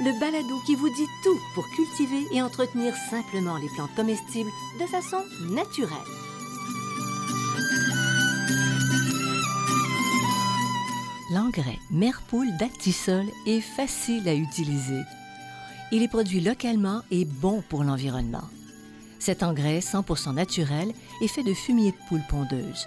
le 0.00 0.18
balado 0.20 0.60
qui 0.64 0.76
vous 0.76 0.88
dit 0.90 1.08
tout 1.24 1.38
pour 1.54 1.68
cultiver 1.70 2.26
et 2.32 2.40
entretenir 2.40 2.94
simplement 3.10 3.56
les 3.56 3.68
plantes 3.68 3.94
comestibles 3.96 4.50
de 4.80 4.86
façon 4.86 5.24
naturelle. 5.50 5.98
L'engrais 11.32 11.78
Merpoule 11.90 12.56
d'Actisol 12.58 13.26
est 13.46 13.60
facile 13.60 14.28
à 14.28 14.34
utiliser. 14.34 15.02
Il 15.90 16.02
est 16.02 16.08
produit 16.08 16.40
localement 16.40 17.02
et 17.10 17.24
bon 17.24 17.62
pour 17.68 17.84
l'environnement. 17.84 18.44
Cet 19.18 19.42
engrais 19.42 19.80
100% 19.80 20.34
naturel 20.34 20.92
est 21.20 21.28
fait 21.28 21.42
de 21.42 21.54
fumier 21.54 21.90
de 21.90 22.08
poule 22.08 22.22
pondeuse. 22.28 22.86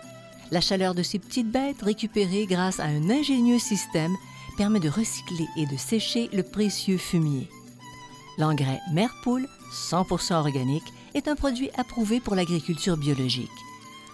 La 0.50 0.62
chaleur 0.62 0.96
de 0.96 1.04
ces 1.04 1.20
petites 1.20 1.52
bêtes 1.52 1.82
récupérée 1.82 2.46
grâce 2.46 2.80
à 2.80 2.86
un 2.86 3.10
ingénieux 3.10 3.60
système 3.60 4.16
permet 4.62 4.80
de 4.80 4.90
recycler 4.90 5.48
et 5.58 5.66
de 5.66 5.76
sécher 5.76 6.30
le 6.34 6.44
précieux 6.44 7.00
fumier. 7.00 7.50
L'engrais 8.38 8.80
Merpoule, 8.94 9.48
100% 9.74 10.36
organique, 10.36 10.94
est 11.16 11.28
un 11.28 11.34
produit 11.34 11.72
approuvé 11.80 12.20
pour 12.20 12.36
l'agriculture 12.36 12.96
biologique. 12.96 13.50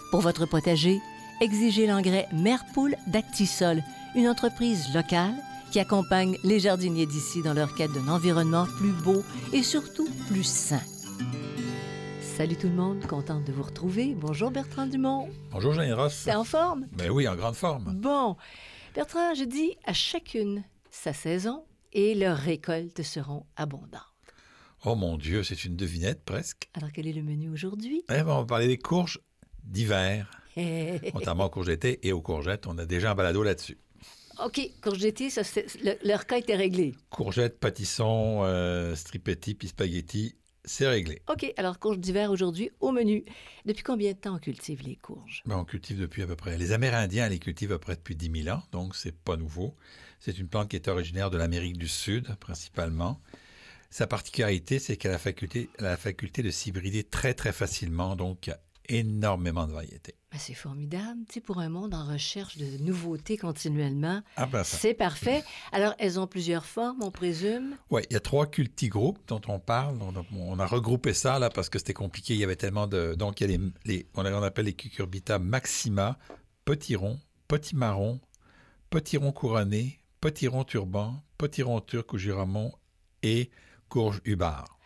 Pour 0.09 0.21
votre 0.21 0.45
potager, 0.45 1.01
exigez 1.41 1.85
l'engrais 1.85 2.29
Merpoule 2.31 2.95
d'Actisol, 3.07 3.83
une 4.15 4.29
entreprise 4.29 4.93
locale 4.93 5.35
qui 5.73 5.81
accompagne 5.81 6.37
les 6.45 6.61
jardiniers 6.61 7.07
d'ici 7.07 7.41
dans 7.41 7.53
leur 7.53 7.75
quête 7.75 7.91
d'un 7.91 8.07
environnement 8.07 8.67
plus 8.77 8.93
beau 8.93 9.23
et 9.51 9.63
surtout 9.63 10.07
plus 10.29 10.45
sain. 10.45 10.79
Salut 12.21 12.55
tout 12.55 12.67
le 12.67 12.75
monde, 12.75 13.05
contente 13.05 13.43
de 13.43 13.51
vous 13.51 13.63
retrouver. 13.63 14.15
Bonjour 14.17 14.49
Bertrand 14.49 14.85
Dumont. 14.85 15.27
Bonjour 15.51 15.73
Jeanne 15.73 15.91
Ross. 15.91 16.21
T'es 16.23 16.35
en 16.35 16.45
forme? 16.45 16.85
Ben 16.93 17.09
oui, 17.09 17.27
en 17.27 17.35
grande 17.35 17.55
forme. 17.55 17.83
Bon, 17.95 18.37
Bertrand, 18.97 19.35
je 19.35 19.43
dis 19.43 19.75
à 19.85 19.93
chacune 19.93 20.63
sa 20.89 21.13
saison 21.13 21.63
et 21.93 22.15
leurs 22.15 22.35
récoltes 22.39 23.03
seront 23.03 23.45
abondantes. 23.55 24.01
Oh 24.85 24.95
mon 24.95 25.17
Dieu, 25.19 25.43
c'est 25.43 25.65
une 25.65 25.75
devinette 25.75 26.23
presque. 26.25 26.67
Alors 26.73 26.91
quel 26.91 27.05
est 27.05 27.13
le 27.13 27.21
menu 27.21 27.47
aujourd'hui? 27.51 28.01
Eh 28.09 28.23
ben, 28.23 28.29
on 28.29 28.39
va 28.39 28.45
parler 28.45 28.65
des 28.65 28.79
courges 28.79 29.19
d'hiver, 29.63 30.31
notamment 31.13 31.45
aux 31.45 31.49
courges 31.51 31.67
d'été 31.67 31.99
et 32.07 32.11
aux 32.11 32.23
courgettes. 32.23 32.65
On 32.65 32.75
a 32.79 32.87
déjà 32.87 33.11
un 33.11 33.13
balado 33.13 33.43
là-dessus. 33.43 33.77
OK, 34.43 34.61
c'est- 35.43 35.79
le, 35.83 35.95
leur 36.03 36.25
cas 36.25 36.39
était 36.39 36.55
réglé. 36.55 36.95
Courgettes, 37.11 37.59
pâtissons, 37.59 38.39
euh, 38.45 38.95
stripetti, 38.95 39.53
puis 39.53 39.67
spaghetti, 39.67 40.33
c'est 40.67 40.87
réglé. 40.87 41.21
OK, 41.29 41.51
alors 41.57 41.79
courges 41.79 41.97
d'hiver 41.97 42.29
aujourd'hui 42.29 42.69
au 42.79 42.91
menu. 42.91 43.23
Depuis 43.65 43.83
combien 43.83 44.11
de 44.11 44.17
temps 44.17 44.35
on 44.35 44.39
cultive 44.39 44.83
les 44.83 44.95
courges? 44.95 45.41
Ben, 45.45 45.57
on 45.57 45.65
cultive 45.65 45.99
depuis 45.99 46.21
à 46.21 46.27
peu 46.27 46.35
près. 46.35 46.57
Les 46.57 46.73
Amérindiens 46.73 47.27
les 47.29 47.39
cultivent 47.39 47.71
à 47.71 47.75
peu 47.75 47.85
près 47.85 47.95
depuis 47.95 48.15
10 48.15 48.43
000 48.43 48.55
ans, 48.55 48.63
donc 48.71 48.95
c'est 48.95 49.15
pas 49.15 49.37
nouveau. 49.37 49.75
C'est 50.19 50.37
une 50.37 50.47
plante 50.47 50.69
qui 50.69 50.75
est 50.75 50.87
originaire 50.87 51.29
de 51.29 51.37
l'Amérique 51.37 51.77
du 51.77 51.87
Sud, 51.87 52.35
principalement. 52.39 53.19
Sa 53.89 54.05
particularité, 54.05 54.79
c'est 54.79 54.97
qu'elle 54.97 55.11
a 55.11 55.13
la 55.13 55.19
faculté, 55.19 55.69
la 55.79 55.95
faculté 55.95 56.43
de 56.43 56.51
s'hybrider 56.51 57.03
très, 57.03 57.33
très 57.33 57.53
facilement, 57.53 58.15
donc 58.15 58.51
énormément 58.89 59.67
de 59.67 59.73
variétés. 59.73 60.15
Ben, 60.31 60.37
c'est 60.39 60.53
formidable, 60.53 61.21
tu 61.27 61.35
sais, 61.35 61.41
pour 61.41 61.59
un 61.59 61.69
monde 61.69 61.93
en 61.93 62.05
recherche 62.05 62.57
de 62.57 62.77
nouveautés 62.83 63.37
continuellement. 63.37 64.21
Ah 64.35 64.45
ben. 64.45 64.63
C'est 64.63 64.93
parfait. 64.93 65.43
Alors, 65.71 65.93
elles 65.99 66.19
ont 66.19 66.27
plusieurs 66.27 66.65
formes, 66.65 67.01
on 67.01 67.11
présume? 67.11 67.75
Oui, 67.89 68.01
il 68.09 68.13
y 68.13 68.17
a 68.17 68.19
trois 68.19 68.45
cultigroupes 68.47 69.19
dont 69.27 69.41
on 69.47 69.59
parle. 69.59 69.97
On 70.01 70.15
a, 70.15 70.23
on 70.33 70.59
a 70.59 70.65
regroupé 70.65 71.13
ça 71.13 71.39
là 71.39 71.49
parce 71.49 71.69
que 71.69 71.79
c'était 71.79 71.93
compliqué. 71.93 72.33
Il 72.33 72.39
y 72.39 72.43
avait 72.43 72.55
tellement 72.57 72.87
de. 72.87 73.15
Donc, 73.15 73.39
il 73.39 73.49
y 73.49 73.53
a 73.53 73.57
les, 73.57 73.63
les- 73.85 74.07
on, 74.15 74.25
a- 74.25 74.33
on 74.33 74.43
appelle 74.43 74.65
les 74.65 74.73
cucurbita 74.73 75.39
maxima, 75.39 76.17
potiron, 76.65 77.19
potimarron, 77.47 78.19
potiron 78.89 79.31
couronné, 79.31 79.99
potiron 80.19 80.63
turban, 80.65 81.23
potiron 81.37 81.79
turc 81.79 82.11
ou 82.13 82.17
giramon 82.17 82.73
et 83.23 83.49
courge 83.89 84.19
hubar. 84.25 84.77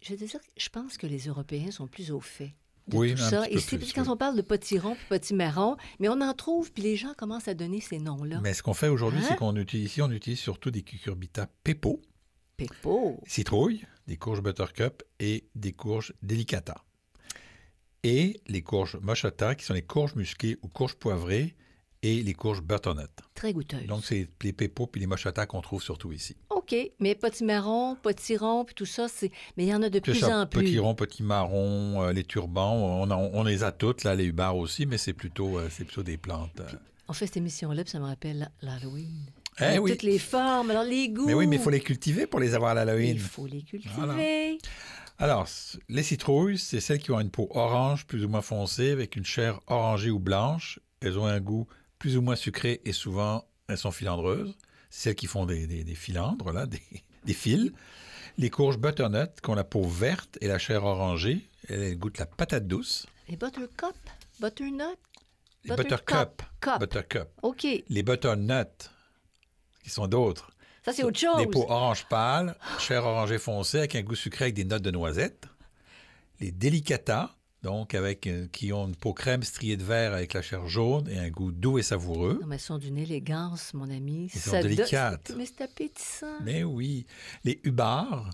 Je 0.00 0.14
veux 0.14 0.26
dire, 0.26 0.40
je 0.56 0.68
pense 0.68 0.98
que 0.98 1.06
les 1.06 1.26
Européens 1.28 1.70
sont 1.70 1.86
plus 1.86 2.10
au 2.10 2.20
fait. 2.20 2.54
De 2.88 2.96
Oui, 2.96 3.12
tout 3.14 3.18
ça. 3.18 3.42
parce 3.50 3.66
que 3.66 3.94
quand 3.94 4.08
on 4.08 4.16
parle 4.16 4.36
de 4.36 4.42
potiron 4.42 4.96
potimarron, 5.08 5.76
mais 6.00 6.08
on 6.08 6.20
en 6.20 6.34
trouve, 6.34 6.72
puis 6.72 6.82
les 6.82 6.96
gens 6.96 7.14
commencent 7.16 7.46
à 7.48 7.54
donner 7.54 7.80
ces 7.80 7.98
noms-là. 7.98 8.40
Mais 8.42 8.54
ce 8.54 8.62
qu'on 8.62 8.74
fait 8.74 8.88
aujourd'hui, 8.88 9.20
Hein? 9.20 9.26
c'est 9.28 9.36
qu'on 9.36 9.54
utilise 9.56 9.86
ici, 9.86 10.02
on 10.02 10.10
utilise 10.10 10.38
surtout 10.40 10.70
des 10.72 10.82
cucurbita 10.82 11.48
pepo, 11.62 12.00
Pépo. 12.56 13.20
citrouille, 13.26 13.84
des 14.08 14.16
courges 14.16 14.42
buttercup 14.42 15.02
et 15.20 15.44
des 15.54 15.72
courges 15.72 16.12
delicata. 16.22 16.82
Et 18.02 18.40
les 18.48 18.62
courges 18.62 18.96
mochata, 19.00 19.54
qui 19.54 19.64
sont 19.64 19.74
les 19.74 19.82
courges 19.82 20.16
musquées 20.16 20.56
ou 20.62 20.68
courges 20.68 20.96
poivrées, 20.96 21.54
et 22.02 22.22
les 22.22 22.34
courges 22.34 22.62
butternut. 22.62 23.10
Très 23.34 23.52
goûteuse. 23.52 23.86
Donc, 23.86 24.04
c'est 24.04 24.28
les 24.42 24.52
pépos 24.52 24.86
puis 24.86 25.00
les 25.00 25.06
mochata 25.06 25.46
qu'on 25.46 25.60
trouve 25.60 25.82
surtout 25.82 26.12
ici. 26.12 26.36
OK, 26.50 26.74
mais 26.98 27.14
potimarron, 27.14 27.96
potiron, 27.96 28.64
puis 28.64 28.74
tout 28.74 28.86
ça, 28.86 29.06
c'est... 29.08 29.30
Mais 29.56 29.64
il 29.64 29.68
y 29.68 29.74
en 29.74 29.82
a 29.82 29.88
de 29.88 30.00
plus 30.00 30.16
ça, 30.16 30.40
en 30.40 30.46
plus. 30.46 30.64
Petit 30.64 30.78
rond, 30.78 30.94
petit 30.94 31.22
marron, 31.22 32.02
euh, 32.02 32.12
les 32.12 32.24
turbans, 32.24 32.74
on, 32.74 33.44
les 33.44 33.62
a 33.62 33.72
toutes, 33.72 34.04
là, 34.04 34.14
les 34.14 34.24
hubards 34.24 34.56
aussi, 34.56 34.86
mais 34.86 34.98
c'est 34.98 35.12
plutôt, 35.12 35.58
euh, 35.58 35.68
c'est 35.70 35.84
plutôt 35.84 36.02
des 36.02 36.16
plantes. 36.16 36.60
euh. 36.60 36.76
On 37.08 37.12
fait 37.12 37.26
cette 37.26 37.36
émission-là, 37.36 37.84
puis 37.84 37.90
ça 37.90 38.00
me 38.00 38.06
rappelle 38.06 38.50
l'Halloween. 38.62 39.26
Eh 39.60 39.78
oui. 39.78 39.90
Toutes 39.92 40.02
les 40.02 40.18
formes, 40.18 40.70
alors 40.70 40.84
les 40.84 41.08
goûts. 41.10 41.26
Mais 41.26 41.34
oui, 41.34 41.46
mais 41.46 41.56
il 41.56 41.62
faut 41.62 41.70
les 41.70 41.80
cultiver 41.80 42.26
pour 42.26 42.40
les 42.40 42.54
avoir 42.54 42.70
à 42.70 42.74
l'Halloween. 42.74 43.14
Il 43.14 43.20
faut 43.20 43.46
les 43.46 43.62
cultiver. 43.62 43.92
Voilà. 43.96 44.16
Alors, 45.18 45.46
les 45.88 46.02
citrouilles, 46.02 46.58
c'est 46.58 46.80
celles 46.80 46.98
qui 46.98 47.10
ont 47.10 47.20
une 47.20 47.30
peau 47.30 47.48
orange, 47.50 48.06
plus 48.06 48.24
ou 48.24 48.28
moins 48.28 48.40
foncée, 48.40 48.90
avec 48.90 49.14
une 49.14 49.24
chair 49.24 49.60
orangée 49.66 50.10
ou 50.10 50.18
blanche. 50.18 50.80
Elles 51.00 51.18
ont 51.18 51.26
un 51.26 51.40
goût 51.40 51.66
plus 52.02 52.16
ou 52.16 52.22
moins 52.22 52.34
sucré 52.34 52.80
et 52.84 52.92
souvent, 52.92 53.44
elles 53.68 53.78
sont 53.78 53.92
filandreuses. 53.92 54.56
C'est 54.90 55.04
celles 55.10 55.14
qui 55.14 55.28
font 55.28 55.46
des, 55.46 55.68
des- 55.68 55.84
des 55.84 55.94
filandres, 55.94 56.50
là, 56.52 56.66
des, 56.74 56.82
des 57.24 57.32
fils. 57.32 57.70
Les 58.38 58.50
courges 58.50 58.76
butternut, 58.76 59.30
qui 59.40 59.50
ont 59.50 59.54
la 59.54 59.62
peau 59.62 59.84
verte 59.84 60.36
et 60.40 60.48
la 60.48 60.58
chair 60.58 60.82
orangée, 60.84 61.48
elles 61.68 61.96
goûtent 61.96 62.18
la 62.18 62.26
patate 62.26 62.66
douce. 62.66 63.06
Les 63.28 63.36
buttercup, 63.36 63.94
butternut, 64.40 64.98
Les 65.64 65.76
Buttercup. 65.76 66.08
buttercup. 66.08 66.42
cup. 66.60 66.80
Buttercup. 66.80 67.28
OK, 67.42 67.66
Les 67.88 68.02
butternut, 68.02 68.90
qui 69.84 69.90
sont 69.90 70.08
d'autres. 70.08 70.50
ça 70.84 70.92
c'est 70.92 71.04
autre 71.04 71.20
chose. 71.20 71.36
Des 71.36 71.46
peaux 71.46 71.66
orange 71.70 72.04
pâle, 72.08 72.56
chair 72.80 73.04
orangée 73.04 73.38
foncée 73.38 73.78
avec 73.78 73.94
un 73.94 74.02
goût 74.02 74.16
sucré 74.16 74.46
avec 74.46 74.54
des 74.54 74.64
notes 74.64 74.82
de 74.82 74.90
noisette. 74.90 75.44
Les 76.40 76.50
delicata, 76.50 77.30
donc 77.62 77.94
avec 77.94 78.26
euh, 78.26 78.48
qui 78.50 78.72
ont 78.72 78.88
une 78.88 78.96
peau 78.96 79.12
crème 79.12 79.42
striée 79.42 79.76
de 79.76 79.84
vert 79.84 80.14
avec 80.14 80.32
la 80.32 80.42
chair 80.42 80.66
jaune 80.66 81.08
et 81.08 81.18
un 81.18 81.30
goût 81.30 81.52
doux 81.52 81.78
et 81.78 81.82
savoureux. 81.82 82.38
Non, 82.40 82.46
mais 82.48 82.56
elles 82.56 82.60
sont 82.60 82.78
d'une 82.78 82.98
élégance, 82.98 83.72
mon 83.74 83.88
ami. 83.88 84.30
Ils 84.34 84.40
sont. 84.40 84.60
Mais 85.36 85.46
c'est 85.46 85.60
appétissant. 85.62 86.38
Mais 86.42 86.64
oui, 86.64 87.06
les 87.44 87.60
hubards, 87.62 88.30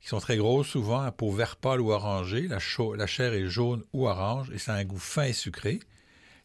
qui 0.00 0.08
sont 0.08 0.18
très 0.18 0.36
grosses 0.36 0.68
souvent, 0.68 1.00
à 1.00 1.12
peau 1.12 1.30
vert 1.30 1.56
pâle 1.56 1.80
ou 1.80 1.92
orangée, 1.92 2.48
la, 2.48 2.58
chair 2.58 3.32
est 3.34 3.46
jaune 3.46 3.84
ou 3.92 4.08
orange 4.08 4.50
et 4.52 4.58
ça 4.58 4.74
a 4.74 4.78
un 4.78 4.84
goût 4.84 4.98
fin 4.98 5.24
et 5.24 5.32
sucré. 5.32 5.78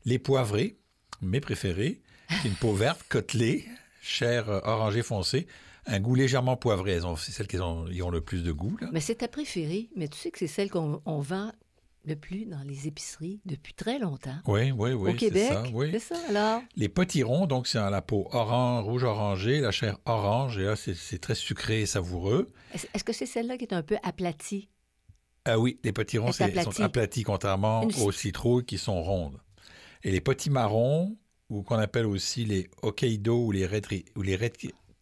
Les 0.05 0.19
poivrés, 0.19 0.77
mes 1.21 1.41
préférés, 1.41 2.01
qui 2.41 2.49
une 2.49 2.55
peau 2.55 2.73
verte 2.73 3.03
côtelée, 3.09 3.65
chair 4.01 4.47
euh, 4.47 4.59
orangée 4.63 5.01
foncée, 5.01 5.47
un 5.87 5.99
goût 5.99 6.13
légèrement 6.13 6.55
poivré. 6.55 6.91
Elles 6.91 7.03
C'est 7.17 7.31
celles 7.31 7.47
qui 7.47 7.57
ont, 7.59 7.87
ils 7.87 8.03
ont 8.03 8.11
le 8.11 8.21
plus 8.21 8.43
de 8.43 8.51
goût. 8.51 8.77
Là. 8.79 8.89
Mais 8.91 8.99
c'est 8.99 9.15
ta 9.15 9.27
préférée, 9.27 9.89
mais 9.95 10.07
tu 10.07 10.17
sais 10.17 10.29
que 10.29 10.37
c'est 10.37 10.47
celle 10.47 10.69
qu'on 10.69 11.01
on 11.05 11.19
vend 11.19 11.51
plus 12.15 12.45
dans 12.45 12.63
les 12.63 12.87
épiceries 12.87 13.39
depuis 13.45 13.73
très 13.73 13.99
longtemps. 13.99 14.37
Oui, 14.45 14.71
oui, 14.71 14.93
oui, 14.93 15.09
Au 15.09 15.11
c'est 15.11 15.17
Québec, 15.17 15.51
ça. 15.51 15.63
Oui. 15.73 15.89
c'est 15.91 15.99
ça, 15.99 16.15
alors? 16.29 16.61
Les 16.75 16.89
potirons, 16.89 17.45
donc 17.47 17.67
c'est 17.67 17.77
à 17.77 17.89
la 17.89 18.01
peau 18.01 18.27
orange, 18.31 18.85
rouge 18.85 19.03
orangé, 19.03 19.59
la 19.59 19.71
chair 19.71 19.97
orange, 20.05 20.57
et 20.57 20.63
là 20.63 20.75
c'est 20.75 20.95
c'est 20.95 21.19
très 21.19 21.35
sucré 21.35 21.81
et 21.81 21.85
savoureux. 21.85 22.47
Est-ce 22.73 23.03
que 23.03 23.13
c'est 23.13 23.25
celle-là 23.25 23.57
qui 23.57 23.65
est 23.65 23.73
un 23.73 23.83
peu 23.83 23.97
aplatie? 24.03 24.69
Ah 25.45 25.57
oui, 25.57 25.79
les 25.83 25.93
potirons 25.93 26.31
sont 26.31 26.43
aplatis, 26.81 27.23
contrairement 27.23 27.83
Une- 27.83 28.01
aux 28.01 28.11
citrouilles 28.11 28.65
qui 28.65 28.77
sont 28.77 29.01
rondes. 29.01 29.39
Et 30.03 30.11
les 30.11 30.21
potimarrons, 30.21 31.17
ou 31.49 31.63
qu'on 31.63 31.77
appelle 31.77 32.05
aussi 32.05 32.43
les 32.45 32.69
Hokkaido 32.81 33.45
ou 33.45 33.51
les 33.51 33.65
red, 33.65 33.85
ou 34.15 34.21
les 34.21 34.35
red 34.35 34.53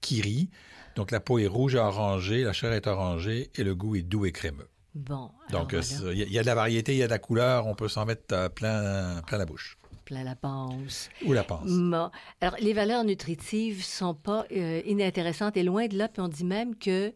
kiri, 0.01 0.49
donc 0.95 1.11
la 1.11 1.19
peau 1.19 1.39
est 1.39 1.47
rouge 1.47 1.75
à 1.75 1.87
orangée, 1.87 2.43
la 2.43 2.53
chair 2.53 2.71
est 2.73 2.85
orangée 2.87 3.49
et 3.55 3.63
le 3.63 3.75
goût 3.75 3.95
est 3.95 4.03
doux 4.03 4.25
et 4.25 4.31
crémeux. 4.31 4.69
Bon, 4.95 5.29
Donc 5.51 5.73
voilà, 5.75 6.13
il 6.13 6.17
y, 6.19 6.23
a- 6.23 6.25
il 6.25 6.31
y 6.31 6.39
a 6.39 6.41
de 6.41 6.47
la 6.47 6.55
variété, 6.55 6.93
il 6.93 6.97
y 6.99 7.03
a 7.03 7.07
de 7.07 7.11
la 7.11 7.19
couleur, 7.19 7.67
on 7.67 7.75
peut 7.75 7.89
s'en 7.89 8.05
mettre 8.05 8.33
euh, 8.33 8.47
plein, 8.49 9.21
plein 9.27 9.37
la 9.37 9.45
bouche. 9.45 9.77
plein 10.05 10.23
la 10.23 10.35
panse. 10.35 11.09
Ou 11.25 11.33
la 11.33 11.43
panse. 11.43 11.67
Bon. 11.69 12.09
Alors, 12.39 12.55
les 12.61 12.73
valeurs 12.73 13.03
nutritives 13.03 13.83
sont 13.83 14.13
pas 14.13 14.45
euh, 14.51 14.81
inintéressantes 14.85 15.57
et 15.57 15.63
loin 15.63 15.87
de 15.87 15.97
là, 15.97 16.07
puis 16.07 16.21
on 16.21 16.27
dit 16.29 16.45
même 16.45 16.75
que 16.75 17.13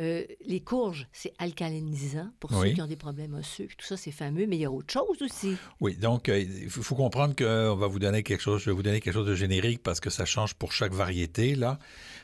Euh, 0.00 0.24
les 0.46 0.60
courges, 0.60 1.06
c'est 1.12 1.34
alcalinisant 1.38 2.30
pour 2.40 2.50
Oui. 2.52 2.68
ceux 2.70 2.74
qui 2.76 2.80
ont 2.80 2.86
des 2.86 2.96
problèmes 2.96 3.34
osseux. 3.34 3.68
Tout 3.76 3.84
ça, 3.84 3.98
c'est 3.98 4.10
fameux, 4.10 4.46
mais 4.46 4.56
il 4.56 4.60
y 4.60 4.64
a 4.64 4.70
autre 4.70 4.90
chose 4.90 5.20
aussi. 5.20 5.54
Oui, 5.82 5.96
donc 5.96 6.30
euh, 6.30 6.38
il 6.40 6.70
faut, 6.70 6.82
faut 6.82 6.94
comprendre 6.94 7.36
qu'on 7.36 7.76
va 7.76 7.86
vous 7.88 7.98
donner 7.98 8.22
quelque 8.22 8.40
chose, 8.40 8.62
je 8.62 8.70
vais 8.70 8.74
vous 8.74 8.82
donner 8.82 9.02
quelque 9.02 9.12
chose 9.12 9.26
de 9.26 9.34
générique 9.34 9.82
parce 9.82 10.00
que 10.00 10.08
ça 10.08 10.24
change 10.24 10.54
pour 10.54 10.72
chaque 10.72 10.94
variété, 10.94 11.54
là. 11.56 11.78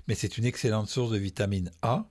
Mais 0.06 0.14
c'est 0.14 0.38
une 0.38 0.46
excellente 0.46 0.88
source 0.88 1.10
de 1.10 1.18
vitamine 1.18 1.70
A. 1.82 2.06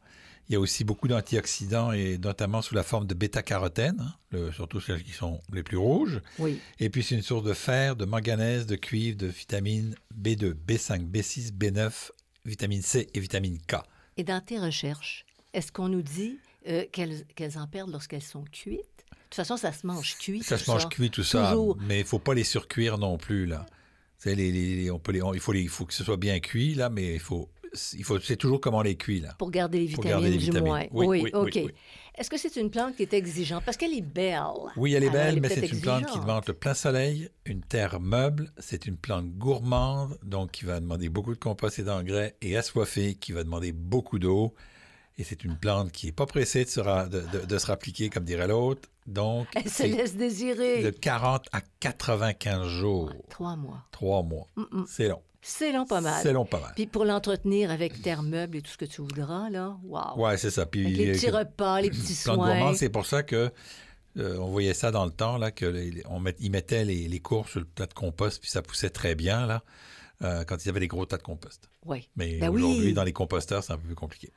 Il 0.50 0.54
y 0.54 0.56
a 0.56 0.60
aussi 0.60 0.84
beaucoup 0.86 1.08
d'antioxydants 1.10 1.92
et 1.92 2.18
notamment 2.18 2.62
sous 2.62 2.74
la 2.74 2.84
forme 2.84 3.06
de 3.06 3.14
bêta-carotène, 3.14 4.14
hein, 4.34 4.52
surtout 4.54 4.80
celles 4.80 5.04
qui 5.04 5.12
sont 5.12 5.42
les 5.52 5.62
plus 5.64 5.78
rouges. 5.78 6.22
Oui. 6.40 6.60
Et 6.80 6.90
puis 6.90 7.04
c'est 7.04 7.16
une 7.16 7.22
source 7.22 7.44
de 7.44 7.54
fer, 7.54 7.96
de 7.96 8.06
manganèse, 8.06 8.66
de 8.66 8.76
cuivre, 8.76 9.18
de 9.18 9.28
vitamine 9.28 9.96
B2, 10.18 10.54
B5, 10.54 11.06
B6, 11.10 11.52
B9, 11.52 12.12
vitamine 12.46 12.82
C 12.82 13.08
et 13.14 13.20
vitamine 13.20 13.58
K. 13.68 13.76
Et 14.16 14.24
dans 14.24 14.40
tes 14.40 14.58
recherches, 14.60 15.26
est-ce 15.54 15.72
qu'on 15.72 15.90
nous 15.90 16.02
dit 16.02 16.40
euh, 16.70 16.86
qu'elles 16.92 17.58
en 17.58 17.68
perdent 17.68 17.92
lorsqu'elles 17.92 18.22
sont 18.24 18.46
cuites? 18.52 18.80
De 18.80 19.16
toute 19.32 19.36
façon, 19.36 19.58
ça 19.58 19.74
se 19.74 19.86
mange 19.86 20.18
cuit. 20.18 20.42
Ça 20.44 20.58
tout 20.58 20.64
se 20.64 20.72
mange 20.72 20.88
cuit 20.88 21.10
tout 21.10 21.24
ça, 21.24 21.50
Toujours. 21.50 21.78
mais 21.82 22.00
il 22.00 22.06
faut 22.06 22.20
pas 22.20 22.34
les 22.34 22.46
surcuire 22.46 22.98
non 22.98 23.18
plus 23.18 23.46
là. 23.46 23.66
Les- 24.26 24.36
les- 24.36 24.90
on 24.92 24.98
peut 25.00 25.12
les- 25.12 25.22
on- 25.22 25.34
il, 25.34 25.40
faut 25.42 25.52
les- 25.52 25.62
il 25.62 25.70
faut 25.70 25.86
que 25.86 25.94
ce 25.94 26.04
soit 26.04 26.18
bien 26.18 26.40
cuit 26.40 26.74
là, 26.74 26.90
mais 26.90 27.14
il 27.16 27.20
faut, 27.20 27.50
il 27.94 28.04
faut 28.04 28.19
c'est 28.19 28.36
toujours 28.38 28.60
comment 28.62 28.80
on 28.80 28.81
les 28.84 28.96
cuit 28.96 29.19
là. 29.19 29.36
Pour 29.38 29.52
garder 29.52 29.80
les 29.80 29.86
vitamines, 29.86 30.10
garder 30.12 30.30
les 30.30 30.38
du 30.38 30.46
vitamines. 30.46 30.66
moins. 30.68 30.84
Oui, 30.92 31.06
oui, 31.08 31.22
oui, 31.24 31.30
OK. 31.34 31.52
oui. 31.56 31.72
Est-ce 32.18 32.30
que 32.31 32.38
c'est 32.38 32.56
une 32.56 32.72
plante 32.72 32.96
qui 32.96 33.04
est 33.04 33.14
exigeante? 33.14 33.64
Parce 33.64 33.78
qu'elle 33.78 33.94
est 33.94 34.02
belle. 34.02 34.42
Oui, 34.75 34.94
elle 34.96 35.04
est 35.04 35.10
Alors, 35.10 35.22
belle, 35.24 35.40
mais 35.42 35.50
c'est 35.50 35.72
une 35.72 35.80
plante 35.81 36.08
qui 36.08 36.19
demande 36.19 36.44
le 36.48 36.54
plein 36.54 36.74
soleil, 36.74 37.30
une 37.46 37.62
terre 37.62 38.00
meuble. 38.00 38.52
C'est 38.58 38.88
une 38.88 38.98
plante 38.98 39.28
gourmande, 39.38 40.18
donc 40.24 40.52
qui 40.52 40.66
va 40.66 40.80
demander 40.80 41.10
beaucoup 41.10 41.34
de 41.34 41.40
compost 41.40 41.78
et 41.78 41.84
d'engrais, 41.84 42.36
et 42.42 42.58
assoiffée, 42.58 43.14
qui 43.16 43.34
va 43.34 43.44
demander 43.44 43.72
beaucoup 43.72 44.18
d'eau. 44.18 44.56
Et 45.20 45.24
c'est 45.24 45.44
une 45.44 45.58
plante 45.58 45.92
qui 45.92 46.06
n'est 46.08 46.12
pas 46.12 46.25
pressée 46.28 46.63
de 46.66 46.70
se, 46.70 46.80
ra- 46.80 47.08
de, 47.08 47.22
de- 47.34 47.46
de 47.46 47.58
se 47.58 47.66
rappliquer, 47.68 48.10
comme 48.10 48.24
dirait 48.24 48.48
l'autre. 48.48 48.90
Donc, 49.08 49.48
Elle 49.56 49.70
se 49.70 49.84
laisse 49.84 50.16
désirer. 50.16 50.84
de 50.84 50.90
40 50.92 51.46
à 51.52 51.62
95 51.80 52.68
jours. 52.68 53.12
Trois 53.30 53.56
mois. 53.56 53.84
Trois 53.92 54.22
mois. 54.24 54.48
Mm-mm. 54.58 54.86
C'est 54.88 55.08
long. 55.08 55.22
C'est 55.42 55.72
long 55.72 55.86
pas 55.86 56.01
mal. 56.01 56.19
C'est 56.24 56.34
long 56.34 56.45
pas 56.45 56.60
mal. 56.60 56.74
Puis 56.75 56.88
pour 56.88 57.06
l'entretenir 57.06 57.72
avec 57.72 58.01
terre 58.01 58.24
meuble 58.24 58.57
et 58.57 58.62
tout 58.62 58.72
ce 58.72 58.78
que 58.78 58.86
tu 58.86 59.01
voudras, 59.01 59.50
là, 59.50 59.78
wow. 59.84 60.18
Ouais, 60.25 60.38
c'est 60.38 60.51
ça. 60.51 60.66
Puis, 60.66 60.86
Avec 60.86 60.98
les 60.98 61.12
petits 61.13 61.30
euh, 61.30 61.38
repas, 61.39 61.80
les 61.81 61.89
petits 61.92 62.16
soins. 62.16 62.74
c'est 62.75 62.89
pour 62.89 63.06
ça 63.06 63.24
que 63.24 63.51
euh, 64.18 64.38
on 64.39 64.48
voyait 64.48 64.74
ça 64.74 64.89
dans 64.92 65.06
le 65.06 65.12
temps, 65.12 65.38
là, 65.38 65.51
que 65.51 65.66
les- 65.66 65.92
les- 65.92 66.04
on 66.07 66.19
met- 66.19 66.36
ils 66.39 66.50
mettaient 66.51 66.84
les, 66.84 67.07
les 67.07 67.19
cours 67.19 67.48
sur 67.48 67.60
le 67.60 67.68
tas 67.68 67.86
de 67.86 67.94
compost, 67.94 68.42
puis 68.42 68.50
ça 68.50 68.62
poussait 68.63 68.89
très 68.89 69.13
bien, 69.13 69.45
là, 69.45 69.63
euh, 70.24 70.44
quand 70.44 70.57
il 70.57 70.66
y 70.66 70.69
avait 70.69 70.80
des 70.80 70.88
gros 70.88 71.06
tas 71.06 71.18
de 71.18 71.24
compost. 71.24 71.69
Oui. 71.86 72.10
Mais 72.16 72.39
Ben 72.39 72.50
aujourd'hui, 72.50 72.88
oui. 72.88 72.94
dans 72.94 73.04
les 73.04 73.13
composteurs, 73.13 73.63
c'est 73.63 73.74
un 73.74 73.78
peu 73.78 73.86
plus 73.86 73.95
compliqué. 73.95 74.31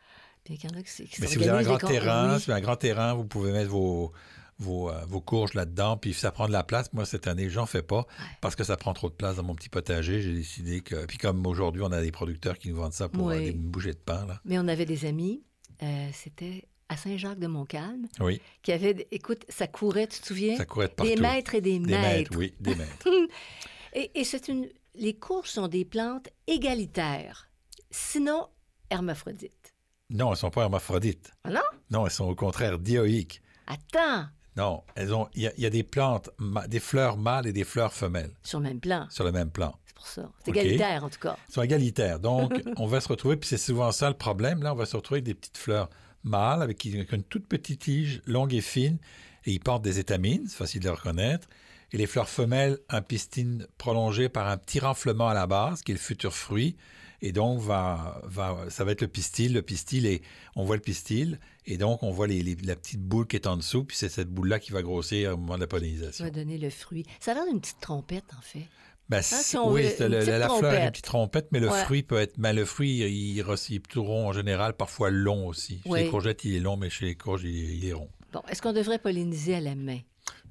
Puis 0.44 0.58
il 0.62 0.70
y 0.70 0.72
en 0.74 0.78
a 0.78 0.82
qui, 0.82 1.04
qui 1.08 1.20
Mais 1.20 1.26
si 1.26 1.36
vous 1.36 1.48
avez 1.48 1.58
un 1.58 1.62
grand 1.62 1.78
terrain, 1.78 2.34
oui. 2.34 2.40
si 2.40 2.46
vous 2.46 2.52
avez 2.52 2.60
un 2.60 2.64
grand 2.64 2.76
terrain, 2.76 3.14
vous 3.14 3.24
pouvez 3.24 3.52
mettre 3.52 3.70
vos, 3.70 4.12
vos, 4.60 4.90
euh, 4.90 5.04
vos 5.06 5.20
courges 5.20 5.54
là-dedans, 5.54 5.96
puis 5.96 6.14
ça 6.14 6.30
prend 6.30 6.46
de 6.46 6.52
la 6.52 6.62
place. 6.62 6.92
Moi, 6.92 7.04
cette 7.04 7.26
année, 7.26 7.50
j'en 7.50 7.66
fais 7.66 7.82
pas 7.82 8.06
parce 8.40 8.54
que 8.54 8.62
ça 8.64 8.76
prend 8.76 8.92
trop 8.92 9.08
de 9.08 9.14
place 9.14 9.36
dans 9.36 9.42
mon 9.42 9.54
petit 9.54 9.68
potager. 9.68 10.20
J'ai 10.22 10.32
décidé 10.34 10.80
que... 10.82 11.06
Puis 11.06 11.18
comme 11.18 11.44
aujourd'hui, 11.46 11.82
on 11.82 11.90
a 11.92 12.00
des 12.00 12.12
producteurs 12.12 12.58
qui 12.58 12.68
nous 12.68 12.76
vendent 12.76 12.92
ça 12.92 13.08
pour 13.08 13.26
Oui. 13.26 13.34
euh, 13.34 13.40
des 13.46 13.52
bouchées 13.52 13.92
de 13.92 13.98
pain, 13.98 14.24
là. 14.26 14.40
Mais 14.44 14.58
on 14.58 14.68
avait 14.68 14.86
des 14.86 15.04
amis, 15.06 15.42
euh, 15.82 16.08
c'était 16.12 16.68
à 16.88 16.96
Saint-Jacques-de-Montcalm, 16.96 18.06
Oui, 18.20 18.40
qui 18.62 18.72
avaient, 18.72 19.06
écoute, 19.10 19.44
ça 19.48 19.66
courait, 19.66 20.06
tu 20.08 20.20
te 20.20 20.26
souviens? 20.26 20.56
ça 20.56 20.66
courait 20.66 20.88
de 20.88 20.92
partout. 20.92 21.14
Des 21.14 21.20
mètres 21.20 21.54
et 21.54 21.60
des, 21.60 21.78
Des 21.78 21.92
mètres, 21.98 22.36
oui, 22.36 22.54
des 22.60 22.74
mètres. 22.74 23.08
Et, 23.92 24.12
et 24.20 24.22
c'est 24.24 24.46
une... 24.46 24.68
les 24.94 25.14
courges 25.14 25.48
sont 25.50 25.66
des 25.66 25.84
plantes 25.84 26.28
égalitaires, 26.46 27.48
sinon 27.90 28.46
hermaphrodites. 28.90 29.74
Non, 30.10 30.30
elles 30.32 30.36
sont 30.36 30.50
pas 30.50 30.62
hermaphrodites. 30.62 31.32
Ah 31.44 31.50
non? 31.50 31.60
Non, 31.90 32.06
elles 32.06 32.12
sont 32.12 32.26
au 32.28 32.34
contraire 32.34 32.78
dioïques. 32.78 33.42
Attends, 33.66 34.26
Non, 34.56 34.82
elles 34.94 35.14
ont. 35.14 35.28
Il 35.34 35.42
y, 35.42 35.46
a- 35.46 35.52
il 35.56 35.62
y 35.62 35.66
a 35.66 35.70
des 35.70 35.82
plantes, 35.82 36.30
des 36.68 36.80
fleurs 36.80 37.16
mâles 37.16 37.46
et 37.46 37.52
des 37.52 37.64
fleurs 37.64 37.92
femelles 37.92 38.32
sur 38.42 38.58
le 38.60 38.64
même 38.64 38.80
plan, 38.80 39.06
sur 39.10 39.24
le 39.24 39.32
même 39.32 39.50
plan. 39.50 39.74
c'est 39.86 39.94
pour 39.94 40.06
ça. 40.06 40.30
C'est 40.44 40.50
égalitaire, 40.50 41.04
en 41.04 41.08
tout 41.10 41.20
cas. 41.20 41.36
Ils 41.48 41.52
sont 41.52 41.62
égalitaires. 41.62 42.18
Donc, 42.20 42.60
on 42.76 42.86
va 42.86 43.00
se 43.00 43.08
retrouver, 43.08 43.36
puis 43.36 43.48
c'est 43.48 43.56
souvent 43.58 43.92
ça 43.92 44.08
le 44.08 44.16
problème. 44.16 44.62
Là, 44.62 44.72
on 44.72 44.76
va 44.76 44.86
se 44.86 44.96
retrouver 44.96 45.18
avec 45.18 45.24
des 45.26 45.34
petites 45.34 45.58
fleurs 45.58 45.88
mâles 46.24 46.62
avec, 46.62 46.84
une 46.84 47.22
toute 47.22 47.46
petite 47.46 47.80
tige 47.80 48.20
longue 48.26 48.52
et 48.52 48.60
fine, 48.60 48.98
et 49.46 49.52
ils 49.52 49.60
portent 49.60 49.82
des 49.82 49.98
étamines, 49.98 50.46
c'est 50.48 50.56
facile 50.56 50.80
de 50.80 50.88
les 50.88 50.94
reconnaître. 50.94 51.48
Et 51.92 51.96
les 51.96 52.06
fleurs 52.06 52.28
femelles, 52.28 52.78
un 52.88 53.00
pistil 53.02 53.66
prolongé 53.78 54.28
par 54.28 54.46
un 54.48 54.56
petit 54.58 54.78
renflement 54.80 55.28
à 55.28 55.34
la 55.34 55.46
base, 55.46 55.82
qui 55.82 55.92
est 55.92 55.94
le 55.94 56.00
futur 56.00 56.34
fruit. 56.34 56.76
Et 57.22 57.32
donc, 57.32 57.60
va, 57.60 58.20
va, 58.24 58.56
ça 58.70 58.84
va 58.84 58.92
être 58.92 59.02
le 59.02 59.08
pistil. 59.08 59.52
Le 59.52 59.62
pistil, 59.62 60.06
est, 60.06 60.22
on 60.56 60.64
voit 60.64 60.76
le 60.76 60.82
pistil, 60.82 61.38
et 61.66 61.76
donc 61.76 62.02
on 62.02 62.10
voit 62.10 62.26
les- 62.26 62.42
les- 62.42 62.54
la 62.64 62.76
petite 62.76 63.02
boule 63.02 63.26
qui 63.26 63.36
est 63.36 63.46
en 63.46 63.56
dessous, 63.58 63.84
puis 63.84 63.96
c'est 63.96 64.08
cette 64.08 64.28
boule-là 64.30 64.58
qui 64.58 64.72
va 64.72 64.82
grossir 64.82 65.34
au 65.34 65.36
moment 65.36 65.56
de 65.56 65.60
la 65.60 65.64
Ça 65.64 65.68
pollinisation. 65.68 66.24
va 66.24 66.30
donner 66.30 66.56
le 66.56 66.70
fruit. 66.70 67.04
Ça 67.20 67.32
a 67.32 67.34
l'air 67.34 67.44
d'une 67.46 67.60
petite 67.60 67.80
trompette, 67.80 68.24
en 68.38 68.40
fait. 68.40 68.66
Ben, 69.10 69.20
si 69.22 69.34
c'est- 69.34 69.58
on 69.58 69.72
oui, 69.72 69.82
veut, 69.98 70.08
le- 70.08 70.24
la 70.24 70.48
fleur 70.48 70.72
est 70.72 70.84
une 70.84 70.90
petite 70.92 71.04
trompette, 71.04 71.48
mais 71.50 71.58
le 71.60 71.68
Ouais. 71.68 71.82
fruit 71.84 72.02
peut 72.04 72.18
être. 72.18 72.38
Mais 72.38 72.52
le 72.52 72.64
fruit, 72.64 73.00
il, 73.00 73.08
il, 73.08 73.38
est 73.40 73.80
plutôt 73.80 74.04
rond 74.04 74.28
en 74.28 74.32
général, 74.32 74.74
parfois 74.74 75.10
long 75.10 75.46
aussi. 75.48 75.80
Chez 75.82 75.90
Oui. 75.90 76.04
les 76.04 76.08
courgettes, 76.10 76.44
il 76.44 76.54
est 76.54 76.60
long, 76.60 76.76
mais 76.76 76.90
chez 76.90 77.06
les 77.06 77.14
courges, 77.16 77.42
il, 77.44 77.48
est- 77.56 77.76
il 77.76 77.84
est 77.86 77.92
rond. 77.92 78.08
Bon, 78.32 78.40
est-ce 78.48 78.62
qu'on 78.62 78.72
devrait 78.72 79.00
polliniser 79.00 79.56
à 79.56 79.60
la 79.60 79.74
main? 79.74 79.98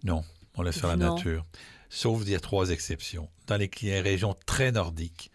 Non, 0.04 0.24
on 0.56 0.62
laisse 0.62 0.78
faire 0.78 0.90
la 0.90 0.98
nature. 0.98 1.46
Sauf 1.90 2.22
il 2.26 2.30
y 2.32 2.36
a 2.36 2.40
trois 2.42 2.70
exceptions. 2.70 3.30
Dans 3.48 3.56
les, 3.58 3.72
les 3.82 4.02
régions 4.02 4.36
très 4.46 4.72
nordiques, 4.74 5.32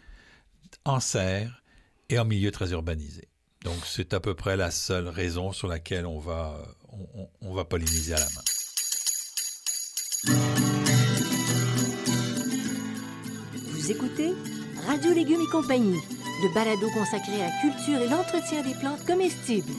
en 0.85 1.01
serre 1.01 1.63
et 2.09 2.19
en 2.19 2.25
milieu 2.25 2.51
très 2.51 2.73
urbanisé. 2.73 3.29
Donc, 3.63 3.79
c'est 3.87 4.13
à 4.13 4.21
peu 4.21 4.35
près 4.35 4.57
la 4.57 4.71
seule 4.71 5.09
raison 5.09 5.53
sur 5.53 5.69
laquelle 5.69 6.05
on 6.05 6.19
va, 6.19 6.59
on, 7.41 7.55
va 7.55 7.65
polliniser 7.65 8.15
à 8.15 8.19
la 8.19 8.27
main. 8.27 8.43
Vous 13.71 13.91
écoutez 13.91 14.33
Radio 14.87 15.15
Légumes 15.15 15.41
et 15.41 15.51
compagnie, 15.51 16.01
le 16.43 16.55
balado 16.55 16.91
consacré 16.91 17.43
à 17.43 17.49
la 17.49 17.61
culture 17.63 18.03
et 18.03 18.09
l'entretien 18.09 18.63
des 18.63 18.75
plantes 18.75 19.05
comestibles. 19.07 19.73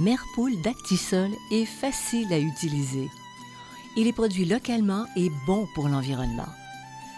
Merpoule 0.00 0.58
d'Actisol 0.62 1.28
est 1.50 1.66
facile 1.66 2.32
à 2.32 2.38
utiliser. 2.38 3.10
Il 3.98 4.06
est 4.06 4.14
produit 4.14 4.46
localement 4.46 5.04
et 5.14 5.30
bon 5.46 5.68
pour 5.74 5.88
l'environnement. 5.88 6.48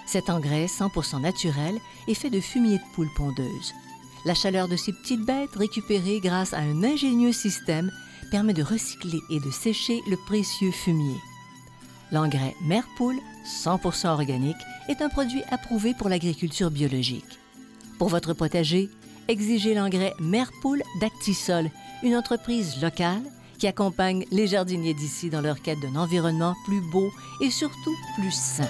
Cet 0.04 0.28
engrais 0.28 0.66
100% 0.66 1.20
naturel 1.20 1.78
est 2.08 2.14
fait 2.14 2.28
de 2.28 2.40
fumier 2.40 2.78
de 2.78 2.94
poule 2.94 3.12
pondeuse. 3.16 3.72
La 4.24 4.34
chaleur 4.34 4.66
de 4.66 4.74
ces 4.74 4.92
petites 4.92 5.24
bêtes 5.24 5.54
récupérée 5.54 6.18
grâce 6.18 6.54
à 6.54 6.58
un 6.58 6.82
ingénieux 6.82 7.32
système 7.32 7.92
permet 8.32 8.52
de 8.52 8.64
recycler 8.64 9.20
et 9.30 9.38
de 9.38 9.50
sécher 9.52 10.00
le 10.10 10.16
précieux 10.16 10.72
fumier. 10.72 11.20
L'engrais 12.10 12.56
Merpoule, 12.62 13.20
100% 13.64 14.08
organique, 14.08 14.56
est 14.88 15.02
un 15.02 15.08
produit 15.08 15.44
approuvé 15.52 15.94
pour 15.94 16.08
l'agriculture 16.08 16.72
biologique. 16.72 17.38
Pour 17.98 18.08
votre 18.08 18.34
potager, 18.34 18.90
exigez 19.28 19.74
l'engrais 19.74 20.14
Merpoule 20.20 20.82
d'Actisol, 21.00 21.70
une 22.02 22.16
entreprise 22.16 22.80
locale 22.82 23.22
qui 23.58 23.66
accompagne 23.66 24.24
les 24.32 24.46
jardiniers 24.46 24.94
d'ici 24.94 25.30
dans 25.30 25.40
leur 25.40 25.62
quête 25.62 25.78
d'un 25.80 25.96
environnement 25.96 26.54
plus 26.64 26.80
beau 26.80 27.10
et 27.40 27.50
surtout 27.50 27.94
plus 28.16 28.32
sain. 28.32 28.68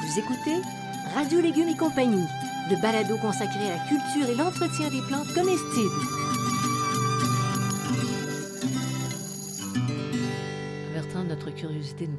Vous 0.00 0.18
écoutez 0.18 0.60
Radio 1.14 1.40
Légumes 1.40 1.68
et 1.68 1.76
compagnie, 1.76 2.26
le 2.70 2.80
balado 2.80 3.16
consacré 3.18 3.66
à 3.66 3.76
la 3.76 3.84
culture 3.88 4.30
et 4.30 4.34
l'entretien 4.34 4.90
des 4.90 5.00
plantes 5.08 5.32
comestibles. 5.34 6.31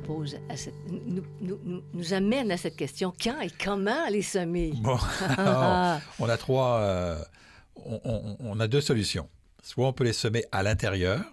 Pose 0.03 0.37
à 0.49 0.57
cette, 0.57 0.75
nous, 0.89 1.23
nous- 1.41 1.81
nous- 1.93 2.13
amène 2.13 2.51
à 2.51 2.57
cette 2.57 2.75
question 2.75 3.13
quand 3.21 3.39
et 3.41 3.49
comment 3.63 4.07
les 4.09 4.21
semer? 4.21 4.73
Bon, 4.77 4.97
alors, 5.37 5.99
on 6.19 6.29
a 6.29 6.37
trois. 6.37 6.77
euh, 6.79 7.23
on, 7.75 7.99
on- 8.03 8.37
on 8.39 8.59
a 8.59 8.67
deux 8.67 8.81
solutions. 8.81 9.29
Soit 9.61 9.87
on 9.87 9.93
peut 9.93 10.03
les 10.03 10.13
semer 10.13 10.43
à 10.51 10.61
l'intérieur, 10.63 11.23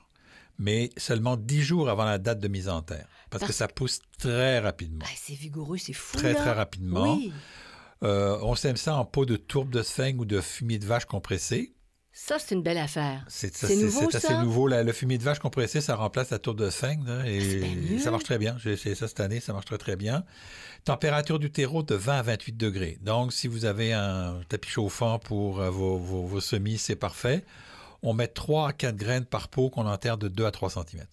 mais 0.58 0.90
seulement 0.96 1.36
10 1.36 1.62
jours 1.62 1.88
avant 1.90 2.04
la 2.04 2.18
date 2.18 2.38
de 2.40 2.48
mise 2.48 2.68
en 2.68 2.80
terre. 2.82 3.06
Parce, 3.30 3.40
Parce 3.42 3.52
que 3.52 3.56
ça 3.56 3.68
pousse 3.68 4.00
très 4.18 4.58
rapidement. 4.60 5.04
Ah, 5.06 5.12
c'est 5.16 5.34
vigoureux, 5.34 5.78
c'est 5.78 5.92
fou. 5.92 6.16
Très, 6.16 6.32
là. 6.32 6.40
très 6.40 6.52
rapidement. 6.52 7.14
Oui, 7.14 7.32
Euh, 8.02 8.38
on 8.42 8.54
sème 8.54 8.76
ça 8.78 8.94
en 8.96 9.04
pot 9.04 9.26
de 9.26 9.36
tourbe 9.36 9.70
de 9.70 9.82
sphène 9.82 10.18
ou 10.18 10.24
de 10.24 10.40
fumier 10.40 10.78
de 10.78 10.86
vache 10.86 11.04
compressé. 11.04 11.74
Ça, 12.22 12.38
c'est 12.38 12.54
une 12.54 12.62
belle 12.62 12.76
affaire. 12.78 13.24
C'est 13.28 13.50
nouveau, 13.76 14.14
assez 14.14 14.34
nouveau. 14.36 14.68
La- 14.68 14.82
le 14.82 14.92
fumier 14.92 15.16
de 15.16 15.22
vache 15.22 15.38
compressé, 15.38 15.80
ça 15.80 15.96
remplace 15.96 16.30
la 16.30 16.38
tour 16.38 16.54
de 16.54 16.68
sphène. 16.68 17.04
là, 17.06 17.20
Ah, 17.20 17.24
c'est 17.24 17.56
bien 17.60 17.72
et 17.72 17.74
mieux. 17.94 17.98
ça 17.98 18.10
marche 18.10 18.24
très 18.24 18.38
bien. 18.38 18.56
J'ai 18.58 18.72
essayé 18.72 18.94
ça 18.94 19.08
cette 19.08 19.20
année, 19.20 19.40
ça 19.40 19.52
marche 19.54 19.64
très, 19.64 19.78
très 19.78 19.96
bien. 19.96 20.24
Température 20.84 21.38
du 21.38 21.50
terreau 21.50 21.82
de 21.82 21.94
20 21.94 22.18
à 22.18 22.22
28 22.22 22.56
degrés. 22.56 22.98
Donc, 23.00 23.32
si 23.32 23.48
vous 23.48 23.64
avez 23.64 23.94
un 23.94 24.40
tapis 24.48 24.68
chauffant 24.68 25.18
pour 25.18 25.60
euh, 25.60 25.70
vos, 25.70 25.96
vos- 25.98 26.24
vos 26.26 26.40
semis, 26.40 26.76
c'est 26.78 26.94
parfait. 26.94 27.42
On 28.02 28.12
met 28.12 28.28
3 28.28 28.68
à 28.68 28.72
4 28.74 28.96
graines 28.96 29.24
par 29.24 29.48
pot 29.48 29.70
qu'on 29.70 29.86
enterre 29.86 30.18
de 30.18 30.28
2 30.28 30.44
à 30.44 30.50
3 30.50 30.68
cm. 30.70 31.04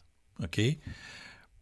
OK? 0.43 0.61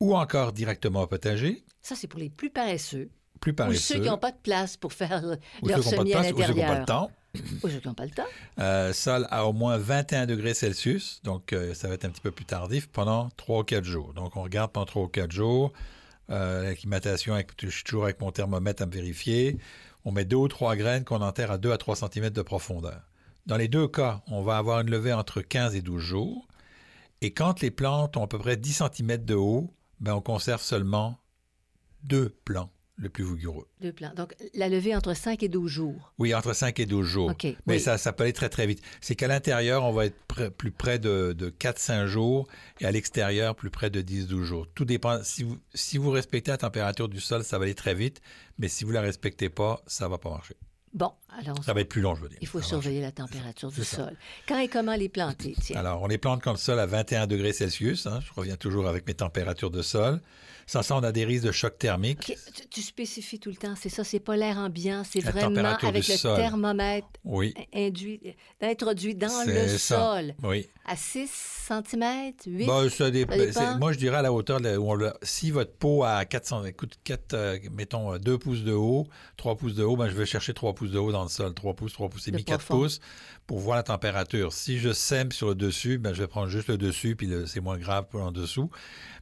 Ou 0.02 0.16
encore 0.16 0.54
directement 0.54 1.04
au 1.04 1.08
potager, 1.08 1.64
Ça, 1.82 1.96
c'est 1.96 2.08
pour 2.08 2.20
les 2.20 2.30
plus 2.30 2.50
paresseux. 2.50 3.10
plus 3.40 3.52
Ou 3.52 3.56
paresseux. 3.56 3.94
ceux 3.96 4.00
qui 4.02 4.10
n'ont 4.10 4.18
pas 4.18 4.32
de 4.32 4.38
place 4.42 4.76
pour 4.76 4.92
faire 4.92 5.24
ou 5.62 5.68
leur 5.68 5.78
de 5.80 5.84
semis 5.84 6.14
à 6.14 6.20
place, 6.22 6.32
ou 6.34 6.38
ceux 6.38 6.42
qui 6.42 6.42
n'ont 6.42 6.48
pas 6.48 6.52
l'intérieur. 6.54 6.80
le 6.80 6.86
temps. 6.86 7.12
Qui 7.36 7.88
n'ont 7.88 7.94
pas 7.94 8.06
le 8.06 8.12
temps. 8.12 8.24
Euh, 8.60 8.94
sol 8.94 9.28
à 9.30 9.46
au 9.46 9.54
moins 9.54 9.78
21 9.78 10.26
degrés 10.26 10.54
Celsius, 10.54 11.22
donc 11.24 11.54
euh, 11.54 11.74
ça 11.74 11.88
va 11.88 11.94
être 11.96 12.06
un 12.06 12.10
petit 12.10 12.22
peu 12.22 12.32
plus 12.32 12.46
tardif 12.46 12.88
pendant 12.88 13.30
3 13.38 13.60
ou 13.60 13.64
4 13.64 13.84
jours. 13.84 14.14
Donc 14.14 14.36
on 14.36 14.44
regarde 14.44 14.72
pendant 14.72 14.86
3 14.86 15.04
ou 15.04 15.08
4 15.08 15.32
jours. 15.32 15.72
Euh, 16.30 16.64
L'acclimatation, 16.64 17.34
avec- 17.36 17.52
je 17.62 17.70
suis 17.70 17.84
toujours 17.84 18.06
avec 18.06 18.20
mon 18.22 18.32
thermomètre 18.32 18.82
à 18.82 18.86
me 18.86 18.92
vérifier. 18.92 19.58
On 20.06 20.12
met 20.12 20.26
2 20.26 20.36
ou 20.38 20.48
3 20.48 20.76
graines 20.76 21.04
qu'on 21.04 21.22
enterre 21.22 21.52
à 21.52 21.58
2 21.58 21.72
à 21.72 21.78
3 21.78 21.96
cm 21.96 22.30
de 22.30 22.42
profondeur. 22.42 23.02
Dans 23.46 23.58
les 23.58 23.68
deux 23.68 23.88
cas, 23.88 24.22
on 24.28 24.42
va 24.42 24.58
avoir 24.58 24.80
une 24.82 24.90
levée 24.90 25.14
entre 25.14 25.42
15 25.42 25.76
et 25.76 25.82
12 25.82 26.02
jours. 26.02 26.48
Et 27.22 27.32
quand 27.34 27.62
les 27.62 27.72
plantes 27.72 28.18
ont 28.18 28.24
à 28.24 28.28
peu 28.28 28.38
près 28.40 28.58
10 28.58 28.82
cm 28.92 29.24
de 29.24 29.36
haut, 29.36 29.72
ben 30.00 30.14
on 30.16 30.22
conserve 30.22 30.62
seulement 30.62 31.18
deux 32.04 32.30
plants 32.44 32.70
le 32.98 33.10
plus 33.10 33.24
vigoureux. 33.26 33.68
Deux 33.82 33.92
plans. 33.92 34.14
Donc, 34.16 34.34
la 34.54 34.70
levée 34.70 34.96
entre 34.96 35.14
5 35.14 35.44
et 35.44 35.50
12 35.50 35.70
jours. 35.70 36.14
Oui, 36.18 36.34
entre 36.34 36.54
5 36.54 36.80
et 36.80 36.86
12 36.86 37.06
jours. 37.06 37.32
OK. 37.32 37.44
Mais 37.44 37.58
oui. 37.76 37.80
ça, 37.80 37.98
ça 37.98 38.14
peut 38.14 38.24
aller 38.24 38.32
très, 38.34 38.48
très 38.50 38.66
vite. 38.68 38.82
C'est 39.02 39.16
qu'à 39.16 39.28
l'intérieur, 39.28 39.84
on 39.84 39.92
va 39.92 40.06
être 40.06 40.16
près- 40.28 40.50
plus 40.50 40.72
près 40.72 40.98
de, 40.98 41.34
de 41.38 41.50
4-5 41.50 42.06
jours 42.06 42.48
et 42.80 42.86
à 42.86 42.92
l'extérieur, 42.92 43.56
plus 43.56 43.70
près 43.70 43.90
de 43.90 44.02
10-12 44.02 44.44
jours. 44.44 44.68
Tout 44.76 44.86
dépend. 44.86 45.22
Si 45.24 45.44
vous, 45.44 45.58
si 45.74 45.98
vous 45.98 46.10
respectez 46.10 46.52
la 46.52 46.58
température 46.58 47.10
du 47.10 47.20
sol, 47.20 47.44
ça 47.44 47.58
va 47.58 47.66
aller 47.66 47.76
très 47.76 47.96
vite. 47.96 48.22
Mais 48.60 48.70
si 48.70 48.86
vous 48.86 48.92
ne 48.92 48.96
la 48.96 49.02
respectez 49.02 49.50
pas, 49.50 49.82
ça 49.88 50.06
ne 50.06 50.12
va 50.12 50.18
pas 50.18 50.30
marcher. 50.30 50.56
Bon, 50.96 51.12
alors, 51.38 51.62
Ça 51.64 51.74
va 51.74 51.82
être 51.82 51.90
plus 51.90 52.02
long, 52.02 52.16
je 52.16 52.22
veux 52.22 52.30
dire. 52.30 52.38
il 52.42 52.48
faut 52.48 52.62
surveiller 52.62 53.02
la 53.02 53.12
température 53.12 53.70
du 53.70 53.84
ça. 53.84 53.98
sol. 53.98 54.16
Quand 54.48 54.58
et 54.58 54.70
comment 54.70 54.96
les 54.96 55.10
planter, 55.10 55.54
tiens? 55.62 55.78
Alors, 55.78 56.02
on 56.02 56.08
les 56.08 56.18
plante 56.18 56.42
quand 56.42 56.52
le 56.54 56.58
sol 56.58 56.80
à 56.80 56.86
21 56.86 57.28
degrés 57.28 57.52
Celsius. 57.52 58.08
hein. 58.08 58.22
je 58.26 58.32
reviens 58.34 58.56
toujours 58.56 58.88
avec 58.88 59.06
mes 59.06 59.14
températures 59.14 59.72
de 59.72 59.82
sol. 59.82 60.22
Sans 60.68 60.82
ça, 60.82 60.96
on 60.96 61.04
a 61.04 61.12
des 61.12 61.26
risques 61.26 61.46
de 61.46 61.52
choc 61.52 61.78
thermique. 61.78 62.34
Tu, 62.56 62.68
tu 62.72 62.82
spécifies 62.82 63.40
tout 63.40 63.52
le 63.52 63.56
temps, 63.56 63.76
c'est 63.80 63.90
ça, 63.90 64.04
c'est 64.04 64.20
pas 64.20 64.36
l'air 64.36 64.58
ambiant, 64.58 65.04
c'est 65.08 65.24
La 65.24 65.30
vraiment 65.30 65.64
avec 65.64 66.08
le 66.08 66.16
sol. 66.16 66.38
thermomètre 66.38 67.06
Oui, 67.24 67.54
induit, 67.72 68.20
introduit 68.62 69.14
dans 69.14 69.46
le 69.46 69.68
ça. 69.78 69.98
sol 70.00 70.34
Oui. 70.42 70.68
à 70.88 70.96
6 70.96 71.30
cm, 71.68 72.32
8 72.48 72.66
Bah, 72.66 72.90
ça 72.90 73.12
dé- 73.12 73.26
Ça 73.30 73.38
dépend. 73.38 73.54
c'est- 73.54 73.78
Moi, 73.78 73.94
je 73.94 74.00
dirais 74.00 74.18
à 74.18 74.22
la 74.24 74.34
hauteur 74.34 74.60
de 74.60 74.76
où 74.76 74.90
on 74.90 74.96
l'a- 74.96 75.16
Si 75.22 75.52
votre 75.52 75.74
pot 75.74 76.04
a 76.04 76.26
400, 76.26 76.66
écoute, 76.66 76.96
4, 77.04 77.34
euh, 77.36 77.60
mettons 77.72 78.18
2 78.18 78.40
pouces 78.40 78.64
de 78.64 78.74
haut, 78.74 79.06
3 79.38 79.58
pouces 79.58 79.76
de 79.76 79.84
haut, 79.84 79.96
ben, 79.96 80.08
je 80.10 80.16
vais 80.16 80.26
chercher 80.26 80.56
3 80.56 80.74
pouces 80.74 80.85
de 80.92 81.00
haut 81.00 81.12
dans 81.12 81.24
le 81.24 81.30
sol. 81.30 81.54
3 81.54 81.74
pouces, 81.74 81.94
3 81.94 82.10
pouces 82.10 82.28
et 82.28 82.32
De 82.32 82.38
demi, 82.38 82.46
4 82.46 82.60
profond. 82.60 82.82
pouces 82.82 83.00
pour 83.48 83.60
voir 83.60 83.78
la 83.78 83.84
température. 83.84 84.54
Si 84.54 84.80
je 84.80 84.94
sème 84.94 85.32
sur 85.32 85.50
le 85.50 85.56
dessus, 85.56 85.98
ben, 85.98 86.14
je 86.14 86.22
vais 86.22 86.28
prendre 86.28 86.48
juste 86.48 86.70
le 86.70 86.78
dessus, 86.78 87.16
puis 87.16 87.30
c'est 87.48 87.62
moins 87.62 87.78
grave 87.78 88.08
pour 88.10 88.22
en 88.22 88.32
dessous. 88.32 88.70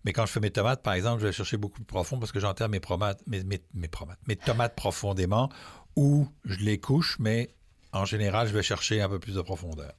Mais 0.05 0.13
quand 0.13 0.25
je 0.25 0.31
fais 0.31 0.39
mes 0.39 0.51
tomates, 0.51 0.81
par 0.81 0.93
exemple, 0.93 1.21
je 1.21 1.27
vais 1.27 1.33
chercher 1.33 1.57
beaucoup 1.57 1.75
plus 1.75 1.85
profond 1.85 2.19
parce 2.19 2.31
que 2.31 2.39
j'enterre 2.39 2.69
mes, 2.69 2.81
mes, 3.27 3.43
mes, 3.43 3.89
mes 4.27 4.35
tomates 4.35 4.75
profondément 4.75 5.49
ou 5.95 6.27
je 6.45 6.59
les 6.59 6.79
couche, 6.79 7.17
mais 7.19 7.53
en 7.91 8.05
général, 8.05 8.47
je 8.47 8.53
vais 8.53 8.63
chercher 8.63 9.01
un 9.01 9.09
peu 9.09 9.19
plus 9.19 9.35
de 9.35 9.41
profondeur. 9.41 9.93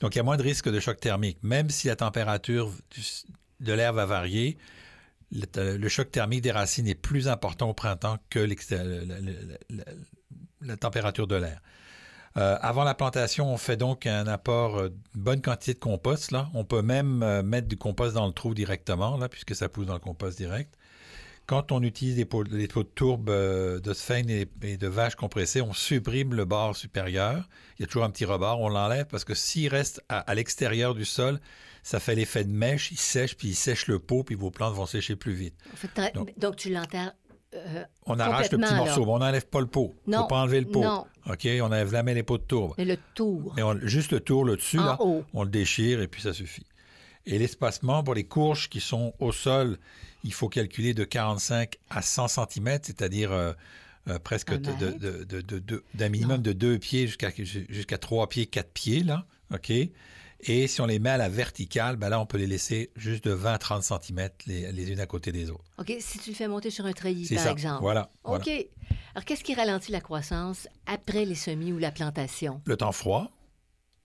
Donc, 0.00 0.14
il 0.14 0.18
y 0.18 0.20
a 0.20 0.24
moins 0.24 0.36
de 0.36 0.42
risque 0.42 0.68
de 0.68 0.80
choc 0.80 0.98
thermique. 1.00 1.38
Même 1.42 1.70
si 1.70 1.88
la 1.88 1.96
température 1.96 2.70
de 3.60 3.72
l'air 3.72 3.92
va 3.92 4.06
varier, 4.06 4.58
le, 5.32 5.76
le 5.76 5.88
choc 5.88 6.10
thermique 6.10 6.42
des 6.42 6.50
racines 6.50 6.88
est 6.88 6.94
plus 6.94 7.28
important 7.28 7.70
au 7.70 7.74
printemps 7.74 8.18
que 8.30 8.38
la, 10.62 10.76
température 10.76 11.26
de 11.26 11.36
l'air. 11.36 11.60
Euh, 12.36 12.56
avant 12.60 12.84
la 12.84 12.94
plantation, 12.94 13.52
on 13.52 13.56
fait 13.56 13.76
donc 13.76 14.06
un 14.06 14.26
apport, 14.28 14.78
euh, 14.78 14.88
une 15.16 15.20
bonne 15.22 15.42
quantité 15.42 15.74
de 15.74 15.78
compost. 15.80 16.30
Là. 16.30 16.48
On 16.54 16.64
peut 16.64 16.82
même 16.82 17.22
euh, 17.24 17.42
mettre 17.42 17.66
du 17.66 17.76
compost 17.76 18.14
dans 18.14 18.26
le 18.26 18.32
trou 18.32 18.54
directement, 18.54 19.16
là, 19.16 19.28
puisque 19.28 19.54
ça 19.56 19.68
pousse 19.68 19.86
dans 19.86 19.94
le 19.94 19.98
compost 20.00 20.36
direct. 20.38 20.72
Quand 21.46 21.72
on 21.72 21.82
utilise 21.82 22.16
les 22.16 22.24
pots, 22.24 22.44
les 22.44 22.68
pots 22.68 22.84
de 22.84 22.88
tourbe 22.88 23.28
euh, 23.30 23.80
de 23.80 23.92
sphène 23.92 24.30
et, 24.30 24.46
et 24.62 24.76
de 24.76 24.86
vache 24.86 25.16
compressées, 25.16 25.60
on 25.60 25.72
supprime 25.72 26.32
le 26.34 26.44
bord 26.44 26.76
supérieur. 26.76 27.48
Il 27.78 27.82
y 27.82 27.84
a 27.84 27.86
toujours 27.88 28.04
un 28.04 28.10
petit 28.10 28.24
rebord, 28.24 28.60
on 28.60 28.68
l'enlève 28.68 29.06
parce 29.06 29.24
que 29.24 29.34
s'il 29.34 29.66
reste 29.68 30.00
à, 30.08 30.20
à 30.20 30.34
l'extérieur 30.36 30.94
du 30.94 31.04
sol, 31.04 31.40
ça 31.82 31.98
fait 31.98 32.14
l'effet 32.14 32.44
de 32.44 32.52
mèche, 32.52 32.92
il 32.92 32.98
sèche, 32.98 33.36
puis 33.36 33.48
il 33.48 33.54
sèche 33.56 33.88
le 33.88 33.98
pot, 33.98 34.22
puis 34.22 34.36
vos 34.36 34.52
plantes 34.52 34.74
vont 34.74 34.86
sécher 34.86 35.16
plus 35.16 35.32
vite. 35.32 35.54
En 35.72 35.76
fait, 35.76 35.88
très- 35.88 36.12
Donc- 36.12 36.38
donc, 36.38 36.54
tu 36.54 36.70
l'enterres 36.72 37.14
euh, 37.54 37.84
On 38.06 38.18
arrache 38.18 38.50
le 38.52 38.58
petit 38.58 38.74
morceau, 38.74 39.04
mais 39.06 39.12
on 39.12 39.18
n'enlève 39.18 39.46
pas 39.46 39.60
le 39.60 39.66
pot. 39.66 39.94
Il 40.06 40.10
ne 40.12 40.16
faut 40.18 40.26
pas 40.26 40.38
enlever 40.42 40.60
le 40.60 40.66
pot. 40.66 40.82
non. 40.82 41.06
OK? 41.28 41.46
On 41.60 41.66
enlève 41.66 41.90
jamais 41.90 42.14
les 42.14 42.22
pots 42.22 42.38
de 42.38 42.42
tourbe. 42.44 42.74
mais 42.78 42.84
le 42.84 42.96
tour 43.14 43.54
on- 43.58 43.78
juste 43.82 44.12
le 44.12 44.20
tour, 44.20 44.44
le 44.44 44.56
dessus, 44.56 44.78
en 44.78 44.84
là, 44.84 44.96
haut. 45.00 45.24
on 45.34 45.42
le 45.44 45.50
déchire 45.50 46.00
et 46.00 46.08
puis 46.08 46.22
ça 46.22 46.32
suffit. 46.32 46.64
Et 47.26 47.38
l'espacement 47.38 48.02
pour 48.02 48.14
les 48.14 48.24
courges 48.24 48.68
qui 48.68 48.80
sont 48.80 49.12
au 49.20 49.30
sol, 49.32 49.78
il 50.24 50.32
faut 50.32 50.48
calculer 50.48 50.94
de 50.94 51.04
45 51.04 51.76
à 51.90 52.02
100 52.02 52.28
cm, 52.28 52.78
c'est-à-dire 52.82 53.30
euh, 53.32 53.52
euh, 54.08 54.18
presque 54.18 54.54
de- 54.54 54.92
de- 54.98 55.40
de- 55.58 55.84
d'un 55.94 56.08
minimum 56.08 56.40
de 56.40 56.52
2 56.52 56.78
pieds 56.78 57.06
jusqu'à 57.06 57.30
jusqu'à 57.36 57.98
3 57.98 58.28
pieds, 58.28 58.46
4 58.46 58.70
pieds, 58.72 59.02
là. 59.02 59.24
OK? 59.52 59.70
Et 60.44 60.66
si 60.66 60.80
on 60.80 60.86
les 60.86 60.98
met 60.98 61.10
à 61.10 61.16
la 61.18 61.28
verticale, 61.28 61.96
ben 61.96 62.08
là, 62.08 62.18
on 62.20 62.26
peut 62.26 62.38
les 62.38 62.46
laisser 62.46 62.90
juste 62.96 63.24
de 63.24 63.32
20 63.32 63.52
à 63.54 63.58
30 63.58 63.82
cm 63.82 64.28
les, 64.46 64.72
les 64.72 64.90
unes 64.90 65.00
à 65.00 65.06
côté 65.06 65.32
des 65.32 65.50
autres. 65.50 65.64
OK, 65.78 65.92
si 66.00 66.18
tu 66.18 66.30
le 66.30 66.36
fais 66.36 66.48
monter 66.48 66.70
sur 66.70 66.86
un 66.86 66.92
treillis, 66.92 67.28
par 67.34 67.44
ça. 67.44 67.50
exemple. 67.52 67.82
Voilà. 67.82 68.10
voilà. 68.24 68.42
OK. 68.42 68.50
Alors, 69.14 69.24
qu'est-ce 69.24 69.44
qui 69.44 69.54
ralentit 69.54 69.92
la 69.92 70.00
croissance 70.00 70.66
après 70.86 71.24
les 71.24 71.34
semis 71.34 71.72
ou 71.72 71.78
la 71.78 71.90
plantation? 71.92 72.62
Le 72.64 72.76
temps 72.76 72.92
froid. 72.92 73.30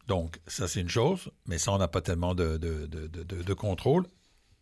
Donc, 0.07 0.39
ça, 0.45 0.67
c'est 0.67 0.81
une 0.81 0.89
chose, 0.89 1.31
mais 1.45 1.57
ça, 1.57 1.71
on 1.71 1.77
n'a 1.77 1.87
pas 1.87 2.01
tellement 2.01 2.35
de, 2.35 2.57
de- 2.57 2.85
de- 2.85 3.07
de- 3.07 3.23
de- 3.23 3.41
de 3.43 3.53
contrôle. 3.53 4.05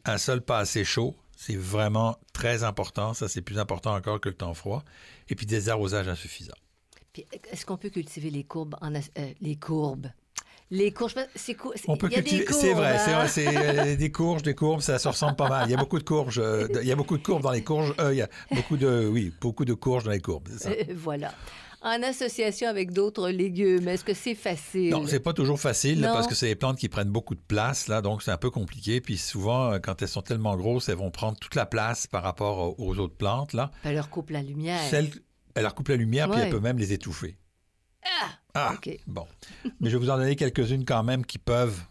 Un 0.06 0.18
sol 0.18 0.42
pas 0.42 0.60
assez 0.60 0.84
chaud, 0.86 1.16
c'est 1.36 1.56
vraiment 1.58 2.18
très 2.34 2.64
important. 2.64 3.14
Ça, 3.14 3.28
c'est 3.28 3.42
plus 3.42 3.58
important 3.60 3.94
encore 3.96 4.22
que 4.22 4.30
le 4.30 4.36
temps 4.36 4.54
froid. 4.54 4.84
Et 5.30 5.36
puis, 5.36 5.46
des 5.46 5.70
arrosages 5.70 6.08
insuffisants. 6.08 6.54
Est-ce 7.52 7.66
qu'on 7.66 7.78
peut 7.78 7.90
cultiver 7.90 8.30
les 8.30 8.44
courbes 8.44 8.76
en 8.82 8.96
as- 8.96 9.10
euh, 9.18 9.34
les 9.42 9.56
courbes? 9.56 10.08
Les 10.76 10.92
courges, 10.92 11.14
c'est 11.36 11.54
cou- 11.54 11.72
On 11.88 11.98
peut 11.98 12.10
cultiver. 12.10 12.46
C'est 12.50 12.74
vrai, 12.74 12.98
c'est 12.98 13.12
hein? 13.12 13.20
vrai, 13.20 13.28
c'est 13.28 13.46
euh, 13.48 13.96
des 13.96 14.12
courges, 14.12 14.42
des 14.42 14.56
courbes, 14.56 14.82
ça 14.82 14.98
se 14.98 15.08
ressemble 15.08 15.36
pas 15.36 15.48
mal. 15.48 15.68
Il 15.68 15.72
y 15.72 15.76
a 15.76 15.78
beaucoup 15.78 16.00
de 16.00 16.04
courges, 16.04 16.40
euh, 16.44 16.68
il 16.82 16.88
y 16.88 16.92
a 16.92 16.96
beaucoup 16.96 17.16
de 17.16 17.22
courbes 17.22 17.44
dans 17.44 17.52
les 17.52 17.64
courges. 17.64 17.94
Euh, 18.00 18.12
il 18.12 18.18
y 18.18 18.22
a 18.24 18.30
beaucoup 18.52 18.76
de, 18.76 19.08
oui, 19.08 19.32
beaucoup 19.40 19.66
de 19.66 19.74
courges 19.76 20.04
dans 20.06 20.10
les 20.12 20.20
courbes. 20.20 20.48
ça. 20.58 20.70
Euh, 20.72 20.84
voilà. 20.96 21.32
En 21.84 22.02
association 22.02 22.68
avec 22.70 22.92
d'autres 22.92 23.30
légumes, 23.30 23.88
est-ce 23.88 24.04
que 24.04 24.16
c'est 24.16 24.34
facile? 24.34 24.90
Non, 24.90 25.06
c'est 25.06 25.20
pas 25.20 25.34
toujours 25.34 25.60
facile 25.60 26.02
là, 26.02 26.12
parce 26.12 26.26
que 26.26 26.34
c'est 26.34 26.48
des 26.48 26.56
plantes 26.56 26.80
qui 26.80 26.90
prennent 26.90 27.12
beaucoup 27.12 27.36
de 27.36 27.42
place 27.48 27.88
là, 27.88 28.02
donc 28.02 28.24
c'est 28.24 28.32
un 28.32 28.38
peu 28.38 28.50
compliqué. 28.50 29.00
Puis 29.00 29.18
souvent, 29.18 29.78
quand 29.80 30.02
elles 30.02 30.08
sont 30.08 30.22
tellement 30.24 30.56
grosses, 30.56 30.90
elles 30.90 30.96
vont 30.96 31.12
prendre 31.12 31.38
toute 31.38 31.54
la 31.56 31.68
place 31.68 32.08
par 32.08 32.24
rapport 32.24 32.80
aux- 32.80 32.98
autres 32.98 33.16
plantes 33.18 33.54
là. 33.54 33.70
Elle 33.84 33.94
leur 33.96 34.10
coupe 34.10 34.32
la 34.32 34.42
lumière. 34.42 34.80
Elle 34.92 35.12
leur 35.62 35.76
coupe 35.76 35.90
la 35.90 35.98
lumière, 35.98 36.30
puis 36.32 36.40
elle 36.42 36.50
peut 36.50 36.60
même 36.60 36.78
les 36.80 36.94
étouffer. 36.94 37.38
Ah, 38.06 38.30
OK. 38.56 39.00
bon. 39.08 39.26
Mais 39.80 39.90
je 39.90 39.98
vais 39.98 40.04
vous 40.04 40.10
en 40.10 40.18
donner 40.18 40.36
quelques-unes 40.36 40.86
quand 40.86 41.04
même 41.04 41.26
qui 41.26 41.40
peuvent, 41.40 41.82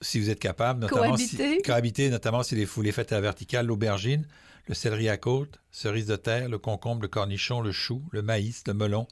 si 0.00 0.18
vous 0.20 0.30
êtes 0.30 0.38
capable, 0.40 0.80
notamment 0.80 1.02
Cohabiter. 1.14 1.56
si, 1.56 1.62
cohabiter, 1.62 2.10
notamment 2.10 2.42
si 2.42 2.54
les, 2.54 2.64
vous 2.64 2.82
les 2.82 2.92
faites 2.92 3.12
à 3.12 3.16
la 3.16 3.20
verticale, 3.22 3.66
l'aubergine, 3.66 4.26
le 4.66 4.74
céleri 4.74 5.08
à 5.08 5.16
côte, 5.16 5.58
cerise 5.70 6.06
de 6.06 6.16
terre, 6.16 6.48
le 6.48 6.58
concombre, 6.58 7.02
le 7.02 7.08
cornichon, 7.08 7.60
le 7.60 7.72
chou, 7.72 8.02
le 8.12 8.22
maïs, 8.22 8.62
le 8.66 8.74
melon, 8.74 9.06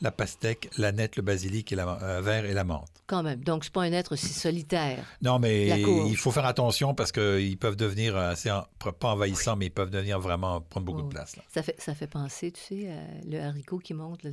la 0.00 0.10
pastèque, 0.10 0.70
la 0.78 0.90
nette, 0.90 1.16
le 1.16 1.22
basilic 1.22 1.70
et 1.72 1.76
la 1.76 1.98
euh, 2.02 2.20
vert 2.20 2.44
et 2.44 2.54
la 2.54 2.64
menthe. 2.64 2.88
Quand 3.06 3.22
même. 3.22 3.44
Donc, 3.44 3.62
c'est 3.64 3.72
pas 3.72 3.82
un 3.82 3.92
être 3.92 4.16
si 4.16 4.28
solitaire. 4.28 5.04
Non, 5.22 5.38
mais 5.38 5.68
il 5.80 6.16
faut 6.16 6.30
faire 6.32 6.46
attention 6.46 6.94
parce 6.94 7.12
qu'ils 7.12 7.58
peuvent 7.58 7.76
devenir 7.76 8.16
assez, 8.16 8.50
en- 8.50 8.64
pas 8.78 9.08
envahissants, 9.10 9.54
mais 9.56 9.66
ils 9.66 9.70
peuvent 9.70 9.90
devenir 9.90 10.18
vraiment 10.18 10.60
prendre 10.60 10.86
beaucoup 10.86 11.02
de 11.02 11.08
place. 11.08 11.36
là. 11.36 11.42
Ça 11.52 11.62
fait, 11.62 11.80
ça 11.80 11.94
fait 11.94 12.06
penser, 12.08 12.50
tu 12.52 12.60
sais, 12.60 12.90
à 12.90 13.00
le 13.28 13.40
haricot 13.42 13.78
qui 13.78 13.94
monte 13.94 14.22
le- 14.24 14.32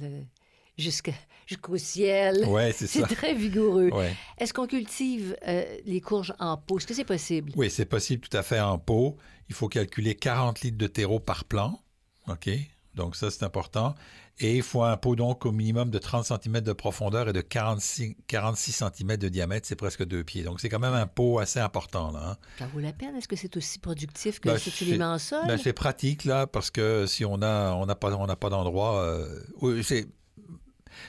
jusqu'au 0.80 1.78
ciel. 1.78 2.46
Ouais, 2.46 2.72
c'est 2.76 2.88
C'est 2.88 3.02
ça. 3.02 3.08
très 3.08 3.34
vigoureux. 3.34 3.90
Ouais. 3.92 4.16
Est-ce 4.38 4.54
qu'on 4.54 4.68
cultive 4.68 5.36
euh, 5.48 5.64
les 5.86 6.02
courges 6.02 6.34
en 6.40 6.58
pot? 6.58 6.78
Est-ce 6.80 6.88
que 6.88 6.94
c'est 6.94 7.04
possible? 7.06 7.52
Oui, 7.56 7.70
c'est 7.70 7.86
possible 7.86 8.28
tout 8.28 8.36
à 8.38 8.44
fait 8.44 8.60
en 8.60 8.78
pot. 8.78 9.18
Il 9.50 9.56
faut 9.56 9.68
calculer 9.68 10.16
40 10.16 10.62
litres 10.62 10.78
de 10.78 10.88
terreau 10.88 11.20
par 11.20 11.46
plant. 11.46 11.80
OK? 12.28 12.50
Donc 12.96 13.16
ça, 13.16 13.32
c'est 13.32 13.44
important. 13.44 13.96
Et 14.42 14.56
il 14.58 14.64
faut 14.64 14.84
un 14.84 14.96
pot 14.96 15.16
donc 15.18 15.46
au 15.46 15.52
minimum 15.52 15.90
de 15.90 15.98
30 16.00 16.26
cm 16.26 16.62
de 16.62 16.72
profondeur 16.72 17.28
et 17.30 17.34
de 17.34 17.42
46, 17.42 18.16
46 18.28 18.84
cm 18.96 19.18
de 19.18 19.28
diamètre. 19.28 19.68
C'est 19.68 19.76
presque 19.76 20.06
deux 20.06 20.24
pieds. 20.24 20.44
Donc 20.44 20.62
c'est 20.62 20.70
quand 20.70 20.80
même 20.80 20.94
un 20.94 21.08
pot 21.08 21.40
assez 21.40 21.60
important. 21.60 22.12
Là, 22.12 22.20
hein. 22.32 22.38
Ça 22.58 22.66
vaut 22.68 22.80
la 22.80 22.94
peine? 22.94 23.16
Est-ce 23.18 23.28
que 23.28 23.36
c'est 23.36 23.58
aussi 23.58 23.80
productif 23.80 24.40
que 24.40 24.50
Ben, 24.50 24.58
si 24.58 24.72
tu 24.72 24.86
c'est- 24.86 24.92
les 24.92 24.98
mets 24.98 25.04
en 25.04 25.18
sol? 25.20 25.46
Ben, 25.48 25.58
c'est 25.58 25.74
pratique 25.74 26.24
là 26.24 26.48
parce 26.48 26.72
que 26.72 27.06
si 27.06 27.26
on 27.26 27.42
a 27.42 27.74
on 27.74 27.86
n'a 27.86 27.96
pas 27.96 28.14
on 28.16 28.28
n'a 28.28 28.36
pas 28.38 28.50
d'endroit, 28.50 29.02
euh, 29.04 29.42
c'est 29.84 30.08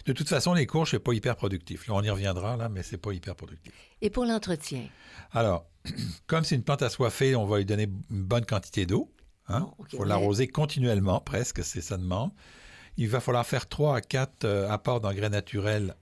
De 0.06 0.12
toute 0.12 0.28
façon, 0.28 0.54
les 0.54 0.66
courges, 0.66 0.90
c'est 0.90 0.98
pas 0.98 1.12
hyper 1.12 1.36
productif. 1.36 1.86
Là, 1.88 1.94
on 1.94 2.02
y 2.02 2.10
reviendra, 2.10 2.56
là, 2.56 2.68
mais 2.68 2.82
c'est 2.82 2.98
pas 2.98 3.12
hyper 3.12 3.34
productif. 3.34 3.72
Et 4.00 4.10
pour 4.10 4.24
l'entretien? 4.24 4.88
Alors, 5.32 5.66
comme 6.26 6.44
c'est 6.44 6.54
une 6.54 6.64
plante 6.64 6.82
assoiffée, 6.82 7.36
on 7.36 7.46
va 7.46 7.58
lui 7.58 7.64
donner 7.66 7.88
une 8.10 8.24
bonne 8.24 8.44
quantité 8.44 8.86
d'eau. 8.86 9.12
Il 9.48 9.54
hein. 9.54 9.70
faut 9.90 10.04
l'arroser 10.04 10.46
continuellement, 10.46 11.20
presque, 11.20 11.64
c'est 11.64 11.80
ça 11.80 11.96
demande. 11.96 12.30
Il 12.96 13.08
va 13.08 13.20
falloir 13.20 13.46
faire 13.46 13.68
3 13.68 13.96
à 13.96 14.00
4 14.00 14.44
euh, 14.44 14.70
apports 14.70 15.00
d'engrais 15.00 15.30
naturels 15.30 15.94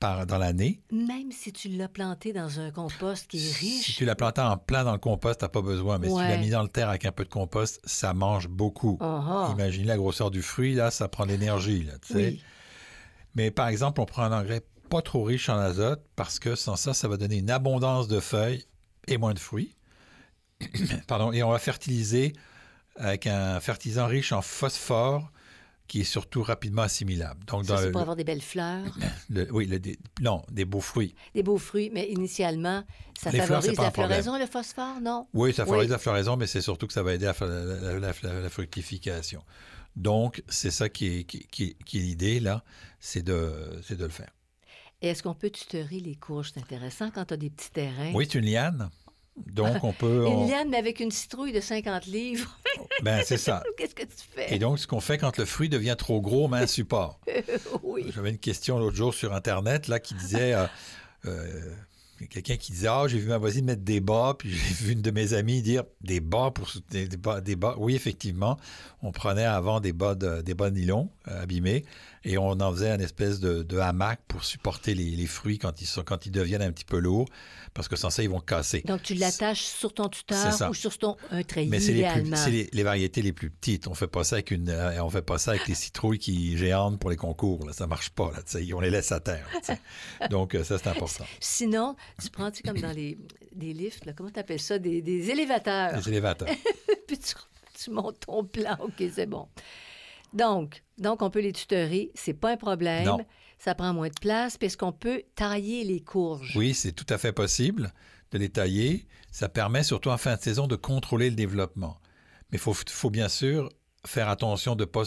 par, 0.00 0.26
dans 0.26 0.38
l'année. 0.38 0.80
Même 0.90 1.30
si 1.30 1.52
tu 1.52 1.68
l'as 1.68 1.88
planté 1.88 2.32
dans 2.32 2.58
un 2.58 2.70
compost 2.70 3.28
qui 3.28 3.46
est 3.46 3.52
riche. 3.52 3.86
Si 3.86 3.92
tu 3.92 4.04
l'as 4.04 4.16
planté 4.16 4.40
en 4.40 4.56
plein 4.56 4.82
dans 4.82 4.92
le 4.92 4.98
compost, 4.98 5.38
tu 5.38 5.44
n'as 5.44 5.50
pas 5.50 5.62
besoin. 5.62 5.98
Mais 5.98 6.08
si 6.08 6.14
tu 6.14 6.20
l'as 6.20 6.38
mis 6.38 6.50
dans 6.50 6.62
le 6.62 6.68
terre 6.68 6.88
avec 6.88 7.04
un 7.04 7.12
peu 7.12 7.24
de 7.24 7.28
compost, 7.28 7.80
ça 7.84 8.14
mange 8.14 8.48
beaucoup. 8.48 8.98
Uh-huh. 9.00 9.52
Imagine 9.52 9.86
la 9.86 9.96
grosseur 9.96 10.30
du 10.30 10.42
fruit, 10.42 10.74
là, 10.74 10.90
ça 10.90 11.06
prend 11.08 11.26
de 11.26 11.30
l'énergie. 11.30 11.86
Mais 13.34 13.50
par 13.50 13.68
exemple, 13.68 14.00
on 14.00 14.06
prend 14.06 14.22
un 14.22 14.38
engrais 14.38 14.62
pas 14.88 15.02
trop 15.02 15.22
riche 15.22 15.48
en 15.48 15.58
azote 15.58 16.04
parce 16.16 16.38
que 16.38 16.54
sans 16.54 16.76
ça, 16.76 16.94
ça 16.94 17.08
va 17.08 17.16
donner 17.16 17.36
une 17.36 17.50
abondance 17.50 18.08
de 18.08 18.20
feuilles 18.20 18.64
et 19.06 19.18
moins 19.18 19.34
de 19.34 19.38
fruits. 19.38 19.76
Pardon, 21.06 21.32
et 21.32 21.42
on 21.42 21.50
va 21.50 21.58
fertiliser 21.58 22.32
avec 22.96 23.26
un 23.26 23.60
fertilisant 23.60 24.06
riche 24.06 24.32
en 24.32 24.42
phosphore 24.42 25.30
qui 25.90 26.02
est 26.02 26.04
surtout 26.04 26.44
rapidement 26.44 26.82
assimilable. 26.82 27.44
Donc, 27.46 27.66
ça, 27.66 27.78
c'est 27.78 27.90
pour 27.90 28.00
avoir 28.00 28.14
des 28.14 28.22
belles 28.22 28.40
fleurs. 28.40 28.96
oui, 29.50 29.68
non, 30.20 30.42
des 30.48 30.64
beaux 30.64 30.80
fruits. 30.80 31.16
Des 31.34 31.42
beaux 31.42 31.58
fruits, 31.58 31.90
mais 31.92 32.08
initialement, 32.08 32.84
ça 33.20 33.32
favorise 33.32 33.76
la 33.76 33.90
floraison, 33.90 34.38
le 34.38 34.46
phosphore, 34.46 35.00
non? 35.02 35.26
Oui, 35.34 35.52
ça 35.52 35.66
favorise 35.66 35.90
la 35.90 35.98
floraison, 35.98 36.36
mais 36.36 36.46
c'est 36.46 36.60
surtout 36.60 36.86
que 36.86 36.92
ça 36.92 37.02
va 37.02 37.14
aider 37.14 37.26
à 37.26 37.34
la, 37.40 38.12
fructification. 38.50 39.42
Donc, 39.96 40.42
c'est 40.48 40.70
ça 40.70 40.88
qui 40.88 41.18
est, 41.20 41.24
qui, 41.24 41.76
est 41.80 41.94
l'idée, 41.94 42.40
là, 42.40 42.64
c'est 43.00 43.22
de, 43.22 43.80
de 43.88 44.04
le 44.04 44.10
faire. 44.10 44.30
est-ce 45.02 45.22
qu'on 45.22 45.34
peut 45.34 45.50
tutorer 45.50 46.00
les 46.00 46.16
courges? 46.16 46.52
C'est 46.54 46.60
intéressant 46.60 47.10
quand 47.10 47.26
tu 47.26 47.34
as 47.34 47.36
des 47.36 47.50
petits 47.50 47.70
terrains. 47.70 48.12
Oui, 48.14 48.26
c'est 48.30 48.38
une 48.38 48.46
liane. 48.46 48.90
Donc, 49.46 49.82
on 49.84 49.92
peut. 49.92 50.26
Une 50.28 50.48
liane, 50.48 50.68
mais 50.68 50.76
avec 50.76 51.00
une 51.00 51.10
citrouille 51.10 51.52
de 51.52 51.60
50 51.60 52.06
livres. 52.06 52.58
ben, 53.02 53.22
c'est 53.24 53.38
ça. 53.38 53.62
Qu'est-ce 53.76 53.94
que 53.94 54.02
tu 54.02 54.24
fais? 54.34 54.54
Et 54.54 54.58
donc, 54.58 54.78
ce 54.78 54.86
qu'on 54.86 55.00
fait 55.00 55.18
quand 55.18 55.38
le 55.38 55.44
fruit 55.44 55.68
devient 55.68 55.94
trop 55.96 56.20
gros, 56.20 56.48
mais 56.48 56.58
un 56.58 56.66
support. 56.66 57.20
oui. 57.82 58.10
J'avais 58.14 58.30
une 58.30 58.38
question 58.38 58.78
l'autre 58.78 58.96
jour 58.96 59.14
sur 59.14 59.32
Internet, 59.32 59.88
là, 59.88 59.98
qui 59.98 60.14
disait. 60.14 60.54
Euh, 60.54 60.66
euh, 61.26 61.74
quelqu'un 62.28 62.56
qui 62.56 62.72
disait 62.72 62.88
Ah, 62.88 63.04
j'ai 63.06 63.18
vu 63.18 63.28
ma 63.28 63.38
voisine 63.38 63.64
mettre 63.64 63.82
des 63.82 64.00
bas, 64.00 64.34
puis 64.38 64.50
j'ai 64.50 64.74
vu 64.74 64.92
une 64.92 65.02
de 65.02 65.10
mes 65.10 65.34
amies 65.34 65.62
dire 65.62 65.84
des 66.00 66.20
bas 66.20 66.50
pour 66.50 66.70
des, 66.90 67.08
des, 67.08 67.16
bas, 67.16 67.40
des 67.40 67.56
bas. 67.56 67.74
Oui, 67.78 67.94
effectivement, 67.94 68.58
on 69.02 69.12
prenait 69.12 69.44
avant 69.44 69.80
des 69.80 69.92
bas 69.92 70.14
de, 70.14 70.42
des 70.42 70.54
bas 70.54 70.70
de 70.70 70.76
nylon 70.76 71.10
euh, 71.28 71.42
abîmés 71.42 71.84
et 72.24 72.38
on 72.38 72.50
en 72.50 72.72
faisait 72.72 72.94
une 72.94 73.00
espèce 73.00 73.40
de, 73.40 73.78
hamac 73.78 74.20
pour 74.28 74.44
supporter 74.44 74.94
les, 74.94 75.10
les, 75.10 75.26
fruits 75.26 75.58
quand 75.58 75.80
ils, 75.80 75.86
sont, 75.86 76.02
quand 76.02 76.26
ils 76.26 76.32
deviennent 76.32 76.62
un 76.62 76.72
petit 76.72 76.84
peu 76.84 76.98
lourds 76.98 77.28
parce 77.72 77.88
que 77.88 77.96
sans 77.96 78.10
ça, 78.10 78.22
ils 78.22 78.28
vont 78.28 78.40
casser. 78.40 78.82
Donc, 78.82 79.02
tu 79.02 79.14
l'attaches 79.14 79.62
sur 79.62 79.94
ton 79.94 80.08
tuteur 80.08 80.70
ou 80.70 80.74
sur 80.74 80.98
ton 80.98 81.16
un 81.30 81.42
treillis, 81.42 81.68
Mais 81.70 81.80
c'est 81.80 81.92
les, 81.92 82.68
les, 82.72 82.82
variétés 82.82 83.22
les 83.22 83.32
plus 83.32 83.50
petites. 83.50 83.86
On 83.86 83.94
fait 83.94 84.08
pas 84.08 84.24
ça 84.24 84.36
avec 84.36 84.50
une, 84.50 84.68
euh, 84.68 85.02
on 85.02 85.10
fait 85.10 85.22
pas 85.22 85.38
ça 85.38 85.52
avec 85.52 85.68
les 85.68 85.74
citrouilles 85.74 86.18
qui 86.18 86.56
géantent 86.58 86.98
pour 86.98 87.10
les 87.10 87.16
concours. 87.16 87.64
Là. 87.64 87.72
Ça 87.72 87.86
marche 87.86 88.10
pas. 88.10 88.32
Là, 88.32 88.60
on 88.74 88.80
les 88.80 88.90
laisse 88.90 89.12
à 89.12 89.20
terre. 89.20 89.48
Donc, 90.30 90.54
euh, 90.54 90.64
ça, 90.64 90.78
c'est 90.78 90.88
important. 90.88 91.24
Sinon, 91.38 91.96
tu 92.20 92.30
prends, 92.30 92.50
tu 92.50 92.62
comme 92.62 92.80
dans 92.80 92.92
les, 92.92 93.16
des 93.54 93.72
lifts, 93.72 94.04
là, 94.04 94.12
comment 94.12 94.30
tu 94.30 94.40
appelles 94.40 94.60
ça? 94.60 94.78
Des, 94.78 95.00
des, 95.00 95.30
élévateurs. 95.30 95.94
Des 95.94 96.08
élévateurs. 96.08 96.48
Puis 97.06 97.18
tu, 97.18 97.90
montes 97.90 98.20
ton 98.26 98.44
plan. 98.44 98.76
OK, 98.80 99.02
c'est 99.12 99.26
bon. 99.26 99.48
Donc, 100.32 100.82
donc, 100.98 101.22
on 101.22 101.30
peut 101.30 101.40
les 101.40 101.52
tutorer. 101.52 102.10
C'est 102.14 102.34
pas 102.34 102.52
un 102.52 102.56
problème. 102.56 103.04
Non 103.04 103.24
ça 103.60 103.74
prend 103.74 103.92
moins 103.92 104.08
de 104.08 104.18
place, 104.18 104.56
parce 104.56 104.74
qu'on 104.74 104.90
peut 104.90 105.22
tailler 105.36 105.84
les 105.84 106.00
courges. 106.00 106.56
Oui, 106.56 106.72
c'est 106.72 106.92
tout 106.92 107.06
à 107.10 107.18
fait 107.18 107.32
possible 107.32 107.92
de 108.32 108.38
les 108.38 108.48
tailler. 108.48 109.06
Ça 109.30 109.50
permet 109.50 109.82
surtout 109.82 110.08
en 110.08 110.16
fin 110.16 110.34
de 110.34 110.40
saison 110.40 110.66
de 110.66 110.76
contrôler 110.76 111.28
le 111.28 111.36
développement. 111.36 112.00
Mais 112.50 112.58
il 112.58 112.74
faut, 112.74 113.10
bien 113.10 113.28
sûr 113.28 113.68
faire 114.06 114.30
attention 114.30 114.76
de 114.76 114.84
ne 114.84 114.86
pas, 114.86 115.02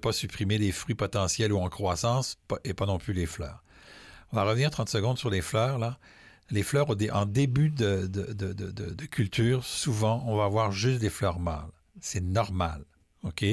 pas 0.00 0.12
supprimer 0.12 0.56
les 0.56 0.72
fruits 0.72 0.94
potentiels 0.94 1.52
ou 1.52 1.58
en 1.58 1.68
croissance 1.68 2.38
et 2.64 2.72
pas 2.72 2.86
non 2.86 2.96
plus 2.96 3.12
les 3.12 3.26
fleurs. 3.26 3.62
On 4.32 4.36
va 4.36 4.44
revenir 4.44 4.70
30 4.70 4.88
secondes 4.88 5.18
sur 5.18 5.28
les 5.28 5.42
fleurs. 5.42 5.78
Là. 5.78 5.98
Les 6.50 6.62
fleurs, 6.62 6.86
en 7.12 7.26
début 7.26 7.68
de, 7.68 8.06
de, 8.06 9.06
culture, 9.06 9.64
souvent, 9.64 10.24
on 10.26 10.36
va 10.36 10.44
avoir 10.44 10.72
juste 10.72 11.00
des 11.00 11.10
fleurs 11.10 11.38
mâles. 11.38 11.70
C'est 12.00 12.22
normal. 12.22 12.84
OK? 13.22 13.44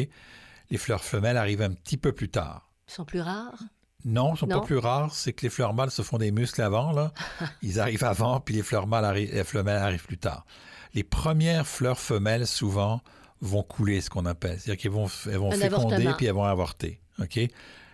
Les 0.69 0.77
fleurs 0.77 1.03
femelles 1.03 1.38
arrivent 1.38 1.62
un 1.62 1.71
petit 1.71 1.97
peu 1.97 2.12
plus 2.12 2.30
tard. 2.30 2.71
Ils 2.88 2.93
sont 2.93 3.06
plus 3.06 3.21
rares? 3.21 3.63
Non, 4.06 4.36
ils 4.36 4.38
sont 4.38 4.47
pas 4.47 4.62
plus 4.62 4.77
rares. 4.77 5.13
C'est 5.13 5.34
que 5.34 5.41
les 5.43 5.49
fleurs 5.49 5.73
mâles 5.73 5.91
se 5.91 6.01
font 6.01 6.17
des 6.17 6.32
muscles 6.32 6.62
avant. 6.62 6.91
Là. 6.91 7.13
Ils 7.62 7.80
arrivent 7.80 8.06
avant, 8.06 8.39
puis 8.39 8.56
les 8.56 8.63
fleurs 8.63 8.88
mâles 8.88 9.06
arrivent, 9.06 9.34
les 9.34 9.43
femelles 9.43 9.82
arrivent 9.82 10.06
plus 10.06 10.17
tard. 10.17 10.45
Les 10.93 11.03
premières 11.03 11.67
fleurs 11.67 11.99
femelles, 11.99 12.47
souvent, 12.47 13.01
vont 13.41 13.63
couler, 13.63 13.99
ce 14.01 14.10
qu'on 14.10 14.25
appelle. 14.25 14.60
C'est-à-dire 14.60 14.82
qu'elles 14.82 14.91
vont, 14.91 15.10
elles 15.25 15.38
vont 15.38 15.51
féconder, 15.51 16.13
puis 16.15 16.25
elles 16.27 16.34
vont 16.34 16.45
avorter. 16.45 17.01
OK? 17.19 17.36
Il 17.36 17.43
ne 17.43 17.49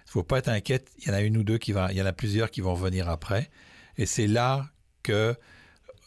faut 0.05 0.23
pas 0.23 0.37
être 0.37 0.49
inquiète. 0.49 0.91
Il 0.99 1.07
y 1.07 1.11
en 1.11 1.13
a 1.15 1.21
une 1.21 1.37
ou 1.37 1.43
deux 1.43 1.57
qui 1.57 1.71
vont... 1.71 1.87
Il 1.89 1.97
y 1.97 2.01
en 2.01 2.05
a 2.05 2.13
plusieurs 2.13 2.51
qui 2.51 2.61
vont 2.61 2.75
venir 2.75 3.09
après. 3.09 3.49
Et 3.97 4.05
c'est 4.05 4.27
là 4.27 4.67
que 5.01 5.35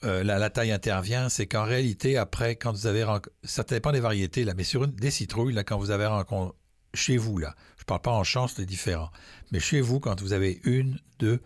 euh, 0.06 0.22
la, 0.22 0.50
taille 0.50 0.72
intervient. 0.72 1.28
C'est 1.28 1.46
qu'en 1.46 1.64
réalité, 1.64 2.16
après, 2.16 2.56
quand 2.56 2.72
vous 2.72 2.86
avez... 2.86 3.04
Ça 3.44 3.62
dépend 3.64 3.92
des 3.92 4.00
variétés, 4.00 4.44
là, 4.44 4.54
mais 4.56 4.64
sur 4.64 4.84
une, 4.84 4.92
des 4.92 5.10
citrouilles, 5.10 5.54
là, 5.54 5.64
quand 5.64 5.78
vous 5.78 5.90
avez 5.90 6.06
rencontré... 6.06 6.56
Chez 6.94 7.18
vous, 7.18 7.36
là, 7.36 7.54
je 7.76 7.84
parle 7.84 8.00
pas 8.00 8.12
en 8.12 8.24
chance, 8.24 8.54
c'est 8.56 8.64
différent. 8.64 9.10
Mais 9.52 9.60
chez 9.60 9.82
vous, 9.82 10.00
quand 10.00 10.22
vous 10.22 10.32
avez 10.32 10.62
une, 10.64 10.98
deux, 11.18 11.42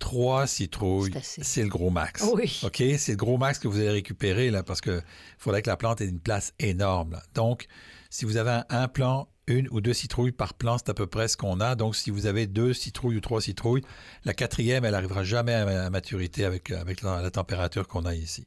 trois 0.00 0.48
citrouilles, 0.48 1.14
c'est 1.22 1.62
le 1.62 1.68
gros 1.68 1.90
max. 1.90 2.24
Oui. 2.34 2.60
OK? 2.64 2.82
C'est 2.98 3.12
le 3.12 3.16
gros 3.16 3.38
max 3.38 3.60
que 3.60 3.68
vous 3.68 3.78
allez 3.78 3.90
récupérer, 3.90 4.50
là, 4.50 4.64
parce 4.64 4.80
qu'il 4.80 5.04
faudrait 5.38 5.62
que 5.62 5.70
la 5.70 5.76
plante 5.76 6.00
ait 6.00 6.08
une 6.08 6.18
place 6.18 6.52
énorme. 6.58 7.20
Donc, 7.34 7.68
si 8.10 8.24
vous 8.24 8.36
avez 8.36 8.62
un, 8.68 8.88
plant, 8.88 9.28
une 9.46 9.68
ou 9.70 9.80
deux 9.80 9.92
citrouilles 9.92 10.32
par 10.32 10.54
plant, 10.54 10.78
c'est 10.78 10.88
à 10.88 10.94
peu 10.94 11.06
près 11.06 11.28
ce 11.28 11.36
qu'on 11.36 11.60
a. 11.60 11.74
Donc, 11.74 11.96
si 11.96 12.10
vous 12.10 12.26
avez 12.26 12.46
deux 12.46 12.72
citrouilles 12.72 13.16
ou 13.16 13.20
trois 13.20 13.40
citrouilles, 13.40 13.82
la 14.24 14.34
quatrième, 14.34 14.84
elle 14.84 14.92
n'arrivera 14.92 15.24
jamais 15.24 15.54
à, 15.54 15.90
maturité 15.90 16.44
avec, 16.44 16.70
avec 16.70 17.02
la 17.02 17.30
température 17.30 17.88
qu'on 17.88 18.04
a 18.04 18.14
ici. 18.14 18.46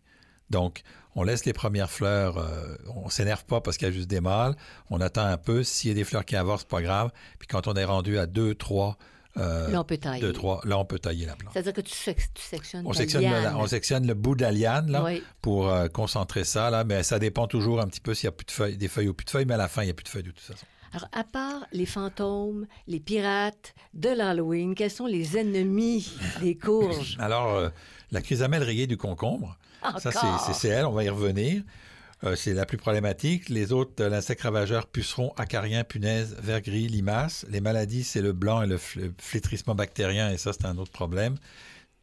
Donc, 0.50 0.84
on 1.16 1.24
laisse 1.24 1.46
les 1.46 1.54
premières 1.54 1.90
fleurs, 1.90 2.38
euh, 2.38 2.76
on 2.94 3.10
s'énerve 3.10 3.46
pas 3.46 3.62
parce 3.62 3.78
qu'il 3.78 3.88
y 3.88 3.92
a 3.92 3.94
juste 3.94 4.10
des 4.10 4.22
mâles, 4.22 4.56
on 4.90 5.02
attend 5.02 5.26
un 5.26 5.38
peu, 5.38 5.64
s'il 5.64 5.90
y 5.90 5.92
a 5.92 5.96
des 5.96 6.04
fleurs 6.04 6.26
qui 6.26 6.36
avancent, 6.36 6.66
pas 6.66 6.82
grave, 6.82 7.12
puis 7.40 7.48
quand 7.48 7.68
on 7.68 7.74
est 7.74 7.86
rendu 7.86 8.18
à 8.20 8.26
deux, 8.26 8.54
trois, 8.54 8.98
euh, 9.38 9.70
là, 9.70 9.82
on 9.82 9.84
peut 9.84 9.98
tailler. 9.98 10.22
Deux, 10.22 10.32
trois, 10.32 10.62
là, 10.64 10.78
on 10.78 10.86
peut 10.86 11.00
tailler 11.00 11.26
la 11.26 11.36
plante. 11.36 11.52
C'est-à-dire 11.54 11.74
que 11.74 11.82
tu, 11.82 11.94
sectionnes 11.94 12.86
on 12.86 12.94
sectionne, 12.94 13.24
le, 13.24 13.56
on 13.56 13.68
sectionne 13.68 14.08
le 14.08 14.14
bout 14.14 14.36
de 14.36 14.46
là, 14.46 15.06
pour 15.42 15.68
euh, 15.70 15.88
concentrer 15.88 16.44
ça, 16.44 16.70
là, 16.70 16.84
mais 16.84 17.04
ça 17.04 17.20
dépend 17.20 17.48
toujours 17.48 17.82
un 17.82 17.88
petit 17.88 18.02
peu 18.02 18.14
s'il 18.14 18.26
y 18.26 18.30
a 18.30 18.32
plus 18.32 18.46
de 18.46 18.52
feuilles, 18.52 18.78
des 18.78 18.88
feuilles 18.88 19.10
ou 19.10 19.14
plus 19.14 19.26
de 19.26 19.30
feuilles, 19.32 19.46
mais 19.46 19.56
à 19.56 19.58
la 19.58 19.68
fin, 19.68 19.82
il 19.82 19.86
n'y 19.86 19.92
a 19.92 19.94
plus 19.94 20.04
de 20.04 20.10
feuilles 20.10 20.24
de 20.24 20.32
toute 20.32 20.40
façon. 20.40 20.66
Alors, 20.96 21.10
à 21.12 21.24
part 21.26 21.68
les 21.74 21.86
fantômes, 21.86 22.68
les 22.88 23.02
pirates 23.02 23.76
de 23.94 24.08
l'Halloween, 24.08 24.76
quels 24.76 24.90
sont 24.90 25.08
les 25.08 25.38
ennemis 25.38 26.16
des 26.40 26.56
courges? 26.56 27.18
Alors, 27.20 27.70
la 28.12 28.22
chrysamelle 28.22 28.64
rayée 28.64 28.88
du 28.88 28.96
concombre, 28.96 29.58
ça, 30.00 30.12
c'est 30.54 30.70
elle, 30.70 30.86
on 30.86 30.94
va 30.94 31.04
y 31.04 31.10
revenir. 31.10 31.64
Euh, 32.24 32.38
c'est 32.38 32.54
la 32.54 32.66
plus 32.66 32.78
problématique. 32.78 33.50
Les 33.50 33.74
autres, 33.74 34.02
euh, 34.02 34.10
l'insecte 34.10 34.42
ravageur, 34.42 34.88
pucerons, 34.88 35.34
acariens, 35.36 35.84
punaises, 35.84 36.38
vert 36.42 36.62
gris, 36.62 36.88
limaces. 36.88 37.46
Les 37.50 37.60
maladies, 37.60 38.06
c'est 38.06 38.22
le 38.22 38.32
blanc 38.32 38.62
et 38.62 38.68
le 38.68 38.78
flétrissement 39.18 39.76
bactérien, 39.76 40.32
et 40.32 40.38
ça, 40.38 40.54
c'est 40.54 40.66
un 40.66 40.78
autre 40.78 40.92
problème. 40.92 41.36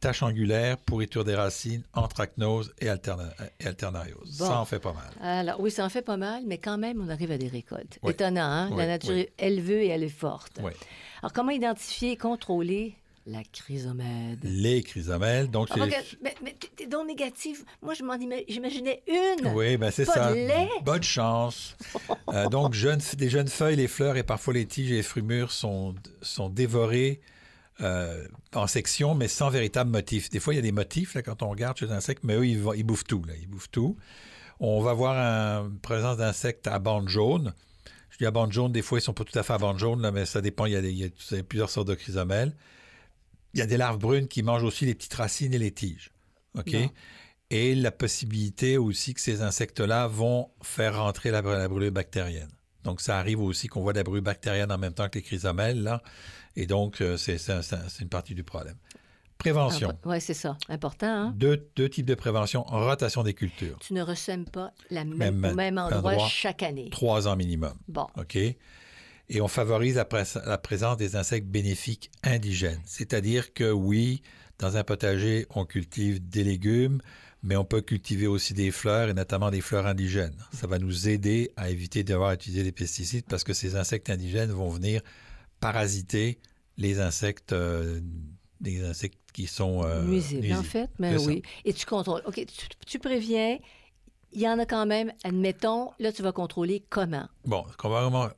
Taches 0.03 0.21
angulaires, 0.21 0.77
pourriture 0.79 1.23
des 1.23 1.33
racines, 1.33 1.81
anthracnose 1.93 2.73
et, 2.81 2.89
alternariose. 2.89 4.33
Ça 4.33 4.59
en 4.59 4.65
fait 4.65 4.79
pas 4.79 4.91
mal. 4.91 5.09
Alors, 5.21 5.61
oui, 5.61 5.71
ça 5.71 5.85
en 5.85 5.87
fait 5.87 6.01
pas 6.01 6.17
mal, 6.17 6.43
mais 6.45 6.57
quand 6.57 6.77
même, 6.77 7.01
on 7.01 7.07
arrive 7.07 7.31
à 7.31 7.37
des 7.37 7.47
récoltes. 7.47 7.99
Étonnant, 8.05 8.41
hein? 8.41 8.69
La 8.75 8.85
nature, 8.85 9.25
elle 9.37 9.61
veut 9.61 9.81
et 9.81 9.87
elle 9.87 10.03
est 10.03 10.09
forte. 10.09 10.59
Alors, 10.59 11.31
comment 11.33 11.51
identifier 11.51 12.11
et 12.11 12.17
contrôler 12.17 12.95
la 13.25 13.43
chrysomède. 13.45 14.39
Les 14.43 14.83
chrysomèdes. 14.83 15.49
Donc, 15.49 15.69
ah, 15.71 15.85
mais, 16.21 16.35
mais 16.43 16.53
t'es 16.75 16.85
donc 16.85 17.07
négatif. 17.07 17.63
Moi, 17.81 17.93
je 17.93 18.03
m'en 18.03 18.15
imaginais 18.15 19.03
une. 19.07 19.47
Oui, 19.53 19.77
ben 19.77 19.89
c'est 19.89 20.03
ça. 20.03 20.33
Bonne 20.83 21.03
chance. 21.03 21.77
Euh, 22.27 22.49
donc, 22.49 22.73
jeunes, 22.73 22.99
des 23.15 23.29
jeunes 23.29 23.47
feuilles, 23.47 23.77
les 23.77 23.87
fleurs 23.87 24.17
et 24.17 24.23
parfois 24.23 24.53
les 24.53 24.65
tiges 24.65 24.91
et 24.91 24.95
les 24.95 25.03
fruits 25.03 25.23
mûrs 25.23 25.53
sont, 25.53 25.95
sont 26.21 26.49
dévorés 26.49 27.21
euh, 27.81 28.27
en 28.53 28.67
section, 28.67 29.15
mais 29.15 29.27
sans 29.27 29.49
véritable 29.49 29.89
motif. 29.89 30.29
Des 30.29 30.39
fois, 30.39 30.53
il 30.53 30.57
y 30.57 30.59
a 30.59 30.63
des 30.63 30.71
motifs 30.71 31.15
là, 31.15 31.21
quand 31.21 31.41
on 31.41 31.49
regarde 31.49 31.77
chez 31.77 31.87
les 31.87 31.91
insectes, 31.91 32.23
mais 32.23 32.35
eux, 32.35 32.45
ils, 32.45 32.63
ils 32.75 32.83
bouffent 32.83 33.05
tout. 33.05 33.23
Là. 33.25 33.33
Ils 33.39 33.47
bouffent 33.47 33.71
tout. 33.71 33.97
On 34.59 34.81
va 34.81 34.93
voir 34.93 35.15
une 35.65 35.79
présence 35.79 36.17
d'insectes 36.17 36.67
à 36.67 36.79
bande 36.79 37.09
jaune. 37.09 37.53
Je 38.11 38.17
dis 38.17 38.25
à 38.25 38.31
bande 38.31 38.51
jaune, 38.51 38.71
des 38.71 38.83
fois, 38.83 38.99
ils 38.99 39.01
sont 39.01 39.13
pas 39.13 39.23
tout 39.23 39.37
à 39.37 39.43
fait 39.43 39.53
à 39.53 39.57
bande 39.57 39.79
jaune, 39.79 40.01
là, 40.01 40.11
mais 40.11 40.25
ça 40.25 40.39
dépend. 40.39 40.67
Il 40.67 40.73
y 40.73 40.75
a, 40.75 40.79
il 40.81 40.97
y 40.97 41.03
a 41.03 41.43
plusieurs 41.43 41.69
sortes 41.69 41.87
de 41.87 41.95
chrysomèles. 41.95 42.55
Il 43.53 43.59
y 43.59 43.63
a 43.63 43.65
des 43.65 43.77
larves 43.77 43.97
brunes 43.97 44.27
qui 44.27 44.43
mangent 44.43 44.63
aussi 44.63 44.85
les 44.85 44.93
petites 44.93 45.15
racines 45.15 45.53
et 45.53 45.57
les 45.57 45.71
tiges. 45.71 46.11
OK? 46.57 46.75
Et 47.49 47.75
la 47.75 47.91
possibilité 47.91 48.77
aussi 48.77 49.13
que 49.13 49.21
ces 49.21 49.41
insectes-là 49.41 50.07
vont 50.07 50.49
faire 50.61 50.97
rentrer 50.97 51.31
la, 51.31 51.41
brûlure 51.41 51.91
bactérienne. 51.91 52.49
Donc, 52.83 53.01
ça 53.01 53.17
arrive 53.17 53.41
aussi 53.41 53.67
qu'on 53.67 53.81
voit 53.81 53.93
la 53.93 54.03
bruit 54.03 54.21
bactérienne 54.21 54.71
en 54.71 54.77
même 54.77 54.93
temps 54.93 55.09
que 55.09 55.15
les 55.15 55.23
chrysomèles, 55.23 55.81
là. 55.81 56.01
Et 56.55 56.65
donc, 56.65 57.01
euh, 57.01 57.17
c'est 57.17 57.37
une 57.99 58.09
partie 58.09 58.35
du 58.35 58.43
problème. 58.43 58.75
Prévention. 59.37 59.91
oui, 60.05 60.21
c'est 60.21 60.33
ça. 60.33 60.57
Important. 60.69 61.07
Hein? 61.07 61.33
Deux, 61.35 61.69
deux, 61.75 61.89
types 61.89 62.05
de 62.05 62.15
prévention. 62.15 62.63
Rotation 62.63 63.23
des 63.23 63.33
cultures. 63.33 63.77
Tu 63.79 63.93
ne 63.93 64.01
ressèmes 64.01 64.45
pas 64.45 64.71
la 64.89 65.03
même, 65.03 65.43
au 65.43 65.53
même 65.53 65.77
endroit, 65.77 66.17
chaque 66.29 66.63
année. 66.63 66.89
Trois 66.91 67.27
ans 67.27 67.35
minimum. 67.35 67.73
Bon. 67.89 68.07
OK? 68.17 68.37
Et 68.37 69.41
on 69.41 69.47
favorise 69.47 69.95
la, 69.95 70.07
la 70.45 70.57
présence 70.57 70.97
des 70.97 71.15
insectes 71.15 71.47
bénéfiques 71.47 72.09
indigènes. 72.23 72.81
C'est-à-dire 72.85 73.53
que 73.53 73.69
oui, 73.69 74.21
dans 74.59 74.77
un 74.77 74.83
potager, 74.83 75.45
on 75.49 75.65
cultive 75.65 76.25
des 76.25 76.43
légumes, 76.43 77.01
mais 77.41 77.57
on 77.57 77.65
peut 77.65 77.81
cultiver 77.81 78.27
aussi 78.27 78.53
des 78.53 78.71
fleurs 78.71 79.09
et 79.09 79.13
notamment 79.13 79.51
des 79.51 79.61
fleurs 79.61 79.85
indigènes. 79.85 80.37
Ça 80.53 80.67
va 80.67 80.79
nous 80.79 81.09
aider 81.09 81.51
à 81.57 81.69
éviter 81.69 82.03
d'avoir 82.03 82.31
utilisé 82.31 82.63
des 82.63 82.71
pesticides 82.71 83.25
parce 83.27 83.43
que 83.43 83.53
ces 83.53 83.75
insectes 83.75 84.09
indigènes 84.09 84.51
vont 84.51 84.69
venir 84.69 85.01
parasiter 85.63 86.39
les 86.77 86.99
insectes, 86.99 87.53
euh, 87.53 88.01
des 88.59 88.83
insectes 88.83 89.19
qui 89.33 89.47
sont 89.47 89.83
euh, 89.83 90.03
nuisibles. 90.03 90.53
En 90.53 90.63
fait, 90.63 90.89
mais 90.99 91.17
oui. 91.17 91.41
Et 91.65 91.73
tu 91.73 91.85
contrôles. 91.85 92.21
OK, 92.25 92.45
tu, 92.85 92.99
préviens. 92.99 93.57
Il 94.35 94.41
y 94.41 94.49
en 94.49 94.57
a 94.57 94.65
quand 94.65 94.87
même, 94.87 95.13
admettons, 95.23 95.91
là, 95.99 96.11
tu 96.11 96.23
vas 96.23 96.31
contrôler 96.31 96.83
comment? 96.89 97.27
Bon, 97.45 97.63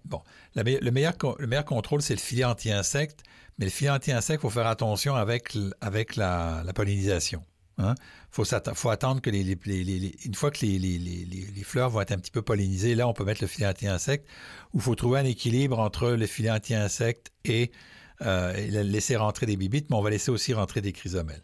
bon 0.03 0.21
le, 0.55 0.63
meilleur, 0.91 1.13
le 1.39 1.47
meilleur 1.47 1.63
contrôle, 1.63 2.01
c'est 2.01 2.15
le 2.15 2.19
filet 2.19 2.43
anti-insecte, 2.43 3.23
mais 3.57 3.65
le 3.65 3.71
filet 3.71 3.91
anti-insecte, 3.91 4.41
il 4.41 4.41
faut 4.41 4.49
faire 4.49 4.67
attention 4.67 5.15
avec, 5.15 5.57
avec 5.79 6.17
la, 6.17 6.63
pollinisation. 6.75 7.43
Il 7.77 7.83
hein. 7.83 7.95
faut, 8.31 8.89
attendre 8.89 9.21
que 9.21 9.29
les, 9.29 9.57
une 10.25 10.33
fois 10.33 10.49
que 10.49 10.65
les, 10.65 11.63
fleurs 11.63 11.89
vont 11.89 12.01
être 12.01 12.11
un 12.11 12.17
petit 12.17 12.31
peu 12.31 12.41
pollinisées, 12.41 12.95
là, 12.95 13.07
on 13.07 13.13
peut 13.13 13.25
mettre 13.25 13.41
le 13.41 13.47
filet 13.47 13.67
anti-insecte, 13.67 14.27
où 14.73 14.77
il 14.77 14.81
faut 14.81 14.95
trouver 14.95 15.19
un 15.19 15.25
équilibre 15.25 15.79
entre 15.79 16.11
le 16.11 16.25
filet 16.25 16.51
anti-insecte 16.51 17.31
et 17.43 17.71
euh, 18.21 18.53
laisser 18.83 19.17
rentrer 19.17 19.45
des 19.45 19.57
bibites, 19.57 19.89
mais 19.89 19.97
on 19.97 20.01
va 20.01 20.09
laisser 20.09 20.31
aussi 20.31 20.53
rentrer 20.53 20.81
des 20.81 20.93
chrysomèles. 20.93 21.43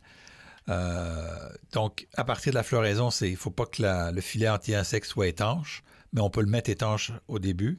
Euh, 0.70 1.50
donc, 1.74 2.08
à 2.16 2.24
partir 2.24 2.54
de 2.54 2.56
la 2.56 2.64
floraison, 2.64 3.10
il 3.10 3.32
ne 3.32 3.36
faut 3.36 3.52
pas 3.52 3.66
que 3.66 4.12
le 4.14 4.22
filet 4.22 4.48
anti-insecte 4.48 5.08
soit 5.08 5.28
étanche, 5.28 5.84
mais 6.14 6.22
on 6.22 6.30
peut 6.30 6.42
le 6.42 6.48
mettre 6.48 6.70
étanche 6.70 7.12
au 7.28 7.40
début. 7.40 7.78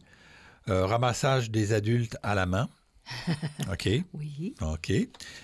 Euh, 0.69 0.87
ramassage 0.87 1.51
des 1.51 1.73
adultes 1.73 2.17
à 2.23 2.35
la 2.35 2.47
main. 2.47 2.69
OK. 3.73 3.89
Oui. 4.15 4.55
OK. 4.61 4.93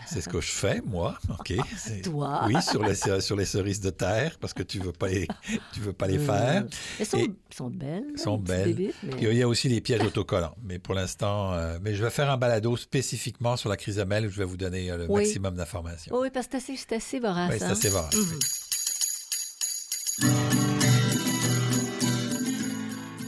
C'est 0.07 0.21
ce 0.21 0.29
que 0.29 0.41
je 0.41 0.51
fais, 0.51 0.81
moi. 0.85 1.19
OK. 1.31 1.55
Toi. 2.03 2.43
Oui, 2.47 2.61
sur 2.63 2.83
les, 2.83 2.95
sur 3.21 3.37
les 3.37 3.45
cerises 3.45 3.81
de 3.81 3.91
terre, 3.91 4.39
parce 4.41 4.55
que 4.55 4.63
tu 4.63 4.79
ne 4.79 4.85
veux, 4.85 4.93
pas 4.93 5.09
les, 5.09 5.27
tu 5.73 5.81
veux 5.81 5.93
pas 5.93 6.07
les 6.07 6.19
faire. 6.19 6.65
Elles 6.99 7.07
sont, 7.07 7.27
sont 7.55 7.71
belles. 7.71 8.05
Elles 8.13 8.19
sont 8.19 8.39
belles. 8.39 8.93
Il 9.21 9.35
y 9.35 9.43
a 9.43 9.49
aussi 9.49 9.69
les 9.69 9.81
pièges 9.81 10.03
autocollants. 10.03 10.55
Mais 10.63 10.79
pour 10.79 10.95
l'instant, 10.95 11.53
euh, 11.53 11.79
mais 11.83 11.95
je 11.95 12.03
vais 12.03 12.11
faire 12.11 12.31
un 12.31 12.37
balado 12.37 12.77
spécifiquement 12.77 13.57
sur 13.57 13.69
la 13.69 13.77
chrysomèle 13.77 14.27
où 14.27 14.31
je 14.31 14.39
vais 14.39 14.45
vous 14.45 14.57
donner 14.57 14.91
euh, 14.91 14.99
le 14.99 15.09
maximum 15.09 15.55
d'informations. 15.55 16.17
oui, 16.17 16.31
parce 16.33 16.47
que 16.47 16.59
c'est 16.61 16.93
assez, 16.93 17.19
vorace. 17.19 17.51
Oui, 17.53 17.59
c'est 17.59 17.65
assez 17.65 17.89
vorace. 17.89 18.15
Mhm. 18.15 18.39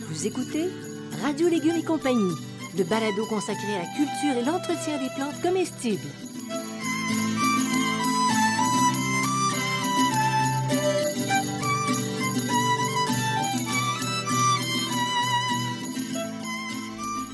Vous 0.08 0.26
écoutez 0.26 0.68
Radio 1.22 1.48
Légumes 1.48 1.76
et 1.76 1.84
compagnie 1.84 2.34
le 2.76 2.84
balado 2.84 3.26
consacré 3.26 3.74
à 3.74 3.78
la 3.78 3.88
culture 3.96 4.36
et 4.36 4.44
l'entretien 4.44 4.98
des 4.98 5.10
plantes 5.14 5.40
comestibles. 5.42 6.08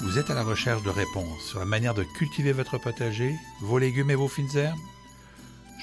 Vous 0.03 0.19
êtes 0.19 0.31
à 0.31 0.35
la 0.35 0.45
recherche 0.45 0.83
de 0.83 0.89
réponses 0.89 1.43
sur 1.43 1.59
la 1.59 1.67
manière 1.67 1.93
de 1.93 2.03
cultiver 2.03 2.53
votre 2.53 2.79
potager, 2.79 3.35
vos 3.61 3.79
légumes 3.79 4.11
et 4.11 4.15
vos 4.15 4.29
fines 4.29 4.57
herbes? 4.57 4.79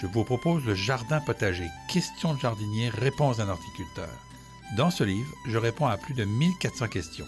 Je 0.01 0.07
vous 0.07 0.23
propose 0.23 0.65
le 0.65 0.73
Jardin 0.73 1.19
potager, 1.19 1.67
questions 1.87 2.33
de 2.33 2.39
jardinier, 2.39 2.89
réponses 2.89 3.37
d'un 3.37 3.49
horticulteur. 3.49 4.09
Dans 4.75 4.89
ce 4.89 5.03
livre, 5.03 5.31
je 5.47 5.57
réponds 5.59 5.85
à 5.85 5.97
plus 5.97 6.15
de 6.15 6.25
1400 6.25 6.87
questions. 6.87 7.27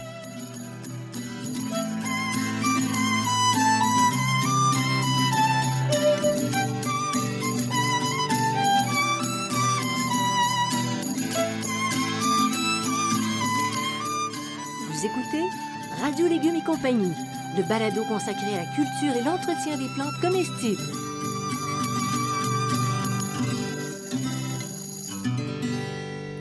Radio 15.99 16.27
Légumes 16.27 16.57
et 16.57 16.63
compagnie, 16.63 17.13
le 17.57 17.67
balado 17.67 18.03
consacré 18.03 18.53
à 18.53 18.57
la 18.57 18.65
culture 18.75 19.15
et 19.15 19.23
l'entretien 19.23 19.75
des 19.75 19.87
plantes 19.95 20.13
comestibles. 20.21 20.79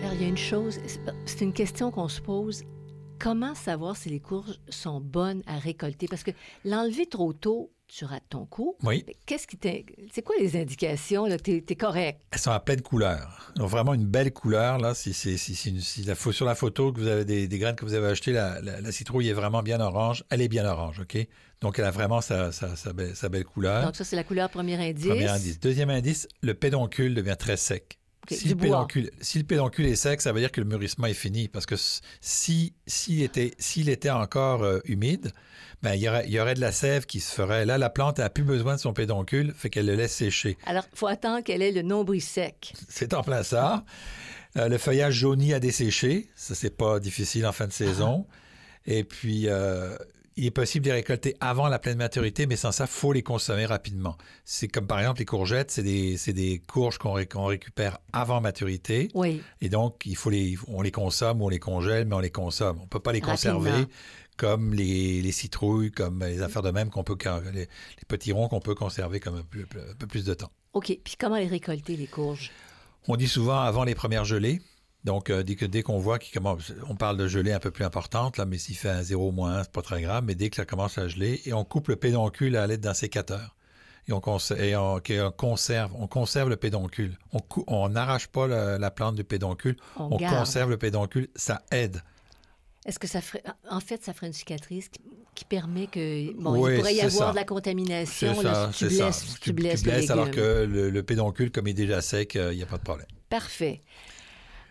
Alors, 0.02 0.12
il 0.12 0.20
y 0.20 0.24
a 0.24 0.28
une 0.28 0.36
chose, 0.36 0.78
c'est 1.24 1.40
une 1.40 1.54
question 1.54 1.90
qu'on 1.90 2.08
se 2.08 2.20
pose. 2.20 2.64
Comment 3.18 3.54
savoir 3.54 3.96
si 3.96 4.10
les 4.10 4.20
courges 4.20 4.58
sont 4.68 5.00
bonnes 5.00 5.42
à 5.46 5.58
récolter? 5.58 6.06
Parce 6.06 6.22
que 6.22 6.32
l'enlever 6.66 7.06
trop 7.06 7.32
tôt, 7.32 7.70
tu 7.90 8.04
rates 8.04 8.24
ton 8.28 8.46
coup. 8.46 8.76
Oui. 8.82 9.04
Qu'est-ce 9.26 9.46
qui 9.46 9.58
C'est 10.12 10.22
quoi 10.22 10.36
les 10.38 10.56
indications? 10.56 11.26
Tu 11.42 11.64
es, 11.68 11.74
correct. 11.74 12.20
Elles 12.30 12.38
sont 12.38 12.50
à 12.50 12.60
pleine 12.60 12.82
couleur. 12.82 13.52
Donc, 13.56 13.68
vraiment 13.68 13.94
une 13.94 14.06
belle 14.06 14.32
couleur. 14.32 14.78
Là, 14.78 14.94
si, 14.94 15.12
si, 15.12 15.38
si, 15.38 16.04
la, 16.04 16.14
sur 16.14 16.46
la 16.46 16.54
photo 16.54 16.92
que 16.92 17.00
vous 17.00 17.06
avez 17.06 17.24
des, 17.24 17.58
graines 17.58 17.76
que 17.76 17.84
vous 17.84 17.94
avez 17.94 18.08
achetées, 18.08 18.32
la, 18.32 18.92
citrouille 18.92 19.28
est 19.28 19.34
vraiment 19.34 19.62
bien 19.62 19.80
orange. 19.80 20.24
Elle 20.30 20.42
est 20.42 20.48
bien 20.48 20.64
orange, 20.64 21.00
OK? 21.00 21.18
Donc, 21.60 21.78
elle 21.78 21.84
a 21.84 21.90
vraiment 21.90 22.20
sa, 22.20 22.52
sa, 22.52 22.92
belle, 22.92 23.44
couleur. 23.44 23.84
Donc, 23.84 23.96
ça, 23.96 24.04
c'est 24.04 24.16
la 24.16 24.24
couleur 24.24 24.48
premier 24.48 24.76
indice. 24.76 25.06
Premier 25.06 25.28
indice. 25.28 25.60
Deuxième 25.60 25.90
indice, 25.90 26.28
le 26.42 26.54
pédoncule 26.54 27.14
devient 27.14 27.36
très 27.38 27.56
sec. 27.56 27.99
Si, 28.28 28.48
le 28.48 28.56
pédoncule, 28.56 29.10
si, 29.20 29.38
le 29.38 29.44
pédoncule, 29.44 29.86
est 29.86 29.96
sec, 29.96 30.20
ça 30.20 30.32
veut 30.32 30.40
dire 30.40 30.52
que 30.52 30.60
le 30.60 30.66
mûrissement 30.66 31.06
est 31.06 31.14
fini. 31.14 31.48
Parce 31.48 31.66
que 31.66 31.74
s'il 32.20 32.72
si, 32.86 33.22
était, 33.22 33.54
était 33.76 34.10
encore 34.10 34.62
euh, 34.62 34.80
humide, 34.84 35.32
ben, 35.82 35.94
il, 35.94 36.02
y 36.02 36.08
aurait, 36.08 36.26
il, 36.26 36.32
y 36.32 36.40
aurait, 36.40 36.54
de 36.54 36.60
la 36.60 36.72
sève 36.72 37.06
qui 37.06 37.20
se 37.20 37.34
ferait. 37.34 37.64
Là, 37.64 37.78
la 37.78 37.90
plante 37.90 38.18
n'a 38.18 38.30
plus 38.30 38.44
besoin 38.44 38.76
de 38.76 38.80
son 38.80 38.92
pédoncule, 38.92 39.52
fait 39.56 39.70
qu'elle 39.70 39.86
le 39.86 39.94
laisse 39.94 40.14
sécher. 40.14 40.58
Alors, 40.66 40.84
il 40.92 40.98
faut 40.98 41.06
attendre 41.06 41.42
qu'elle 41.42 41.62
ait 41.62 41.72
le 41.72 41.82
nombril 41.82 42.20
sec. 42.20 42.74
C'est 42.88 43.14
en 43.14 43.22
plein 43.22 43.42
ça. 43.42 43.84
Euh, 44.56 44.68
le 44.68 44.78
feuillage 44.78 45.14
jauni 45.14 45.54
a 45.54 45.60
desséché. 45.60 46.28
Ça, 46.36 46.54
c'est 46.54 46.76
pas 46.76 47.00
difficile 47.00 47.46
en 47.46 47.52
fin 47.52 47.66
de 47.66 47.72
saison. 47.72 48.26
Et 48.86 49.04
puis, 49.04 49.48
euh, 49.48 49.96
il 50.36 50.46
est 50.46 50.50
possible 50.50 50.84
de 50.86 50.90
les 50.90 50.96
récolter 50.96 51.36
avant 51.40 51.68
la 51.68 51.78
pleine 51.78 51.98
maturité, 51.98 52.46
mais 52.46 52.56
sans 52.56 52.72
ça, 52.72 52.84
il 52.84 52.90
faut 52.90 53.12
les 53.12 53.22
consommer 53.22 53.66
rapidement. 53.66 54.16
C'est 54.44 54.68
comme 54.68 54.86
par 54.86 55.00
exemple 55.00 55.18
les 55.18 55.26
courgettes, 55.26 55.70
c'est 55.70 55.82
des, 55.82 56.16
des, 56.32 56.58
courges 56.58 56.98
qu'on 56.98 57.12
récupère 57.12 57.98
avant 58.12 58.40
maturité. 58.40 59.08
Oui. 59.14 59.42
Et 59.60 59.68
donc, 59.68 60.02
il 60.06 60.16
faut 60.16 60.30
les, 60.30 60.56
on 60.68 60.82
les 60.82 60.92
consomme 60.92 61.42
ou 61.42 61.46
on 61.46 61.48
les 61.48 61.58
congèle, 61.58 62.06
mais 62.06 62.14
on 62.14 62.20
les 62.20 62.30
consomme. 62.30 62.78
On 62.78 62.84
ne 62.84 62.88
peut 62.88 63.00
pas 63.00 63.12
les 63.12 63.20
conserver 63.20 63.86
comme 64.40 64.72
les, 64.72 65.32
citrouilles, 65.32 65.90
comme 65.90 66.24
les 66.24 66.40
affaires 66.40 66.62
de 66.62 66.70
même 66.70 66.88
qu'on 66.88 67.04
peut 67.04 67.18
les, 67.52 67.68
petits 68.08 68.32
ronds 68.32 68.48
qu'on 68.48 68.60
peut 68.60 68.74
conserver 68.74 69.20
comme 69.20 69.36
un 69.36 69.42
peu, 69.42 70.06
plus 70.06 70.24
de 70.24 70.32
temps. 70.32 70.50
OK. 70.72 70.86
Puis 71.04 71.16
comment 71.18 71.36
les 71.36 71.46
récolter, 71.46 71.96
les 71.96 72.06
courges? 72.06 72.50
On 73.06 73.16
dit 73.16 73.28
souvent 73.28 73.60
avant 73.60 73.84
les 73.84 73.94
premières 73.94 74.24
gelées. 74.24 74.62
Donc, 75.04 75.30
euh, 75.30 75.42
dès 75.42 75.82
qu'on 75.82 75.98
voit 75.98 76.18
qu'il 76.18 76.32
commence, 76.34 76.72
on 76.88 76.94
parle 76.94 77.16
de 77.16 77.26
gelée 77.26 77.52
un 77.52 77.58
peu 77.58 77.70
plus 77.70 77.84
importante, 77.84 78.36
là, 78.36 78.44
mais 78.44 78.58
s'il 78.58 78.76
fait 78.76 78.90
un 78.90 79.02
0 79.02 79.32
moins 79.32 79.62
c'est 79.62 79.72
pas 79.72 79.82
très 79.82 80.02
grave, 80.02 80.24
mais 80.26 80.34
dès 80.34 80.50
que 80.50 80.56
ça 80.56 80.66
commence 80.66 80.98
à 80.98 81.08
geler, 81.08 81.40
et 81.46 81.52
on 81.52 81.64
coupe 81.64 81.88
le 81.88 81.96
pédoncule 81.96 82.56
à 82.56 82.66
l'aide 82.66 82.80
d'un 82.80 82.94
sécateur. 82.94 83.56
Et 84.08 84.12
on, 84.12 84.20
conserve, 84.20 85.92
on 85.94 86.08
conserve 86.08 86.48
le 86.48 86.56
pédoncule. 86.56 87.16
On 87.68 87.88
n'arrache 87.90 88.26
pas 88.26 88.48
la, 88.48 88.90
plante 88.90 89.14
du 89.14 89.22
pédoncule, 89.22 89.76
on 89.96 90.18
conserve 90.18 90.70
le 90.70 90.78
pédoncule, 90.78 91.28
ça 91.36 91.62
aide 91.70 92.02
est-ce 92.86 92.98
que 92.98 93.06
ça 93.06 93.20
ferait... 93.20 93.42
En 93.70 93.80
fait, 93.80 94.02
ça 94.02 94.14
ferait 94.14 94.28
une 94.28 94.32
cicatrice 94.32 94.88
qui, 95.34 95.44
permet 95.44 95.86
que... 95.86 96.32
Bon, 96.32 96.66
il 96.66 96.76
pourrait 96.76 96.94
y 96.94 97.00
avoir 97.00 97.32
de 97.32 97.36
la 97.36 97.44
contamination 97.44 98.34
ça, 98.42 98.70
si 98.72 98.78
tu 98.78 98.86
blesses, 98.86 99.16
ça. 99.16 99.38
Tu, 99.40 99.52
blesses, 99.52 100.10
alors 100.10 100.30
que 100.30 100.64
le, 100.64 101.02
pédoncule, 101.02 101.50
comme 101.50 101.66
il 101.66 101.70
est 101.70 101.74
déjà 101.74 102.00
sec, 102.00 102.36
euh, 102.36 102.52
il 102.52 102.56
n'y 102.56 102.62
a 102.62 102.66
pas 102.66 102.78
de 102.78 102.82
problème. 102.82 103.06
Parfait. 103.28 103.80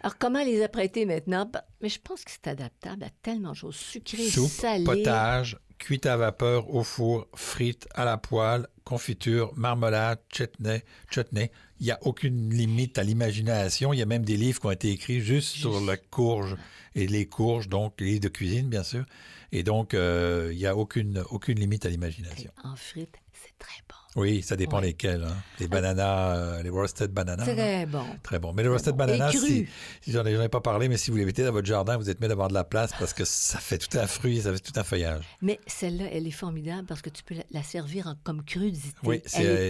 Alors, 0.02 0.18
comment 0.18 0.44
les 0.44 0.64
apprêter 0.64 1.06
maintenant? 1.06 1.50
Mais 1.82 1.90
je 1.90 2.00
pense 2.00 2.24
que 2.24 2.32
c'est 2.32 2.48
adaptable 2.48 3.04
à 3.04 3.10
tellement 3.22 3.52
de 3.52 3.56
choses. 3.58 3.76
Sucré, 3.76 4.30
Soupe, 4.30 4.50
salé. 4.50 4.84
potage, 4.84 5.58
cuite 5.78 6.06
à 6.06 6.16
vapeur, 6.18 6.74
au 6.74 6.84
four, 6.84 7.28
frites, 7.36 7.88
à 7.96 8.06
la 8.06 8.18
poêle, 8.18 8.68
confiture, 8.86 9.52
marmelade, 9.56 10.20
chutney, 10.34 10.84
chutney. 11.12 11.52
Il 11.80 11.86
n'y 11.86 11.92
a 11.92 12.00
aucune 12.02 12.50
limite 12.54 12.98
à 12.98 13.04
l'imagination. 13.04 13.94
Il 13.94 14.00
y 14.00 14.02
a 14.02 14.06
même 14.06 14.24
des 14.26 14.38
livres 14.38 14.60
qui 14.60 14.66
ont 14.68 14.72
été 14.72 14.90
écrits 14.92 15.22
juste 15.22 15.50
sur 15.50 15.80
la 15.82 15.98
courge 15.98 16.56
et 16.96 17.08
les 17.08 17.26
courges, 17.28 17.70
donc 17.70 18.00
les 18.00 18.08
livres 18.08 18.22
de 18.22 18.30
cuisine, 18.30 18.70
bien 18.70 18.84
sûr. 18.84 19.06
Et 19.52 19.64
donc, 19.64 19.94
euh, 19.94 20.50
il 20.52 20.58
n'y 20.58 20.66
a 20.66 20.76
aucune, 20.76 21.24
aucune 21.30 21.60
limite 21.60 21.86
à 21.86 21.90
l'imagination. 21.90 22.52
En 22.64 22.76
frites, 22.76 23.18
c'est 23.34 23.58
très 23.58 23.82
bon. 23.88 23.96
Oui, 24.16 24.42
ça 24.42 24.56
dépend 24.56 24.78
Ouais. 24.80 24.88
lesquels. 24.88 25.24
hein. 25.24 25.36
Les 25.60 25.68
bananas, 25.68 26.36
euh, 26.36 26.64
les 26.64 26.70
roasted 26.70 27.12
bananas. 27.12 27.44
Très 27.46 27.86
bon. 27.86 28.04
Très 28.24 28.40
bon. 28.40 28.54
Mais 28.54 28.64
le 28.64 28.72
roasted 28.72 28.96
bon. 28.96 29.04
Et 29.04 29.08
banana, 29.08 29.30
cru. 29.32 29.40
si, 29.40 29.68
si 30.02 30.12
j'en 30.12 30.26
ai, 30.26 30.34
ai 30.34 30.50
pas 30.50 30.62
parlé, 30.62 30.90
mais 30.90 30.98
si 30.98 31.12
vous 31.12 31.18
les 31.18 31.26
mettez 31.26 31.44
dans 31.44 31.52
votre 31.52 31.68
jardin, 31.68 31.96
vous 31.98 32.10
êtes 32.10 32.20
mieux 32.20 32.28
d'avoir 32.28 32.48
de 32.48 32.56
la 32.56 32.64
place 32.64 32.92
parce 32.98 33.14
que 33.14 33.24
ça 33.24 33.60
fait 33.60 33.78
tout 33.78 33.98
un 34.00 34.08
fruit, 34.08 34.42
ça 34.42 34.52
fait 34.52 34.60
tout 34.60 34.74
un 34.78 34.84
feuillage. 34.84 35.24
Mais 35.44 35.60
celle-là, 35.68 36.06
elle 36.12 36.26
est 36.26 36.32
formidable 36.32 36.88
parce 36.88 37.04
que 37.04 37.10
tu 37.12 37.22
peux 37.24 37.36
la, 37.52 37.62
servir 37.64 38.08
en- 38.08 38.16
comme 38.24 38.44
crudité. 38.44 38.90
Oui, 39.04 39.18
est 39.18 39.28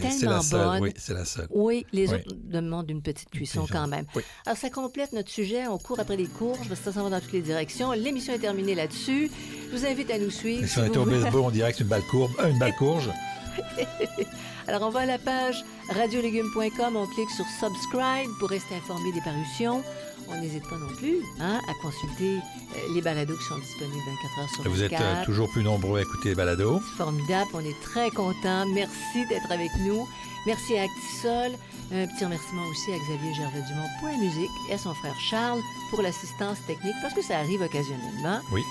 c'est 0.10 0.26
la 0.26 0.42
seule. 0.42 0.60
bonne. 0.66 0.82
Oui, 0.84 0.94
c'est 0.96 1.14
la 1.14 1.26
seule. 1.26 1.48
Oui, 1.50 1.86
les 1.92 2.08
Oui. 2.08 2.16
autres 2.16 2.36
demandent 2.46 2.90
une 2.90 3.02
petite 3.02 3.30
cuisson 3.30 3.66
quand 3.70 3.88
même. 3.88 4.06
Oui. 4.16 4.24
Alors, 4.46 4.58
ça 4.58 4.70
complète 4.70 5.12
notre 5.12 5.30
sujet. 5.30 5.68
On 5.68 5.78
court 5.78 6.00
après 6.00 6.16
les 6.16 6.28
courges 6.28 6.66
parce 6.70 6.80
que 6.80 6.86
ça 6.86 6.94
s'en 6.94 7.04
va 7.04 7.10
dans 7.10 7.20
toutes 7.20 7.34
les 7.34 7.42
directions. 7.42 7.92
L'émission 7.92 8.34
est 8.34 8.40
terminée 8.40 8.74
là-dessus. 8.76 9.30
Je 9.72 9.78
vous 9.78 9.86
invite 9.86 10.10
à 10.12 10.18
nous 10.18 10.30
suivre. 10.32 10.64
Si 10.66 10.70
si 10.74 10.80
on 10.80 10.84
vous 10.84 10.88
était 10.88 10.98
au 10.98 11.06
baseball, 11.06 11.42
on 11.42 11.52
dirait 11.52 11.72
que 11.72 11.78
c'est 11.80 11.84
une 11.84 11.90
balle 11.90 12.04
courbe, 12.10 12.32
euh, 12.40 12.50
une 12.50 12.58
balle 12.60 12.74
courge. 12.76 13.10
Alors, 14.68 14.84
on 14.84 14.90
va 14.90 15.02
à 15.02 15.06
la 15.06 15.18
page 15.18 15.64
radiolégumes.com, 15.90 16.96
on 16.96 17.08
clique 17.08 17.30
sur 17.32 17.46
Subscribe 17.60 18.30
pour 18.40 18.50
rester 18.50 18.76
informé 18.76 19.12
des 19.12 19.22
parutions. 19.22 19.84
On 20.32 20.40
n'hésite 20.40 20.68
pas 20.70 20.78
non 20.78 20.94
plus 20.98 21.18
hein, 21.40 21.60
à 21.68 21.74
consulter 21.82 22.38
euh, 22.38 22.94
les 22.94 23.02
balados 23.02 23.36
qui 23.36 23.46
sont 23.46 23.58
disponibles 23.58 23.98
24 24.06 24.40
heures 24.40 24.50
sur 24.50 24.64
24. 24.64 24.76
Vous 24.76 24.84
êtes 24.84 24.94
euh, 24.94 25.26
toujours 25.26 25.50
plus 25.50 25.64
nombreux 25.64 26.00
à 26.00 26.02
écouter 26.04 26.30
les 26.30 26.36
balados. 26.36 26.82
C'est 26.82 26.98
formidable, 26.98 27.50
on 27.54 27.62
est 27.62 27.82
très 27.82 28.12
contents. 28.12 28.66
Merci 28.74 29.28
d'être 29.28 29.52
avec 29.52 29.72
nous. 29.80 30.08
Merci 30.46 30.78
à 30.78 30.84
Actisol. 30.84 31.52
Un 31.92 32.06
petit 32.06 32.24
remerciement 32.24 32.68
aussi 32.68 32.92
à 32.94 32.98
Xavier 32.98 33.34
Gervais-Dumont 33.34 33.88
pour 34.00 34.10
la 34.10 34.18
musique 34.18 34.52
et 34.70 34.74
à 34.74 34.78
son 34.78 34.94
frère 34.94 35.20
Charles 35.20 35.62
pour 35.90 36.04
l'assistance 36.04 36.58
technique, 36.68 36.96
parce 37.02 37.16
que 37.16 37.24
ça 37.24 37.40
arrive 37.40 37.62
occasionnellement. 37.62 38.40
Oui. 38.54 38.62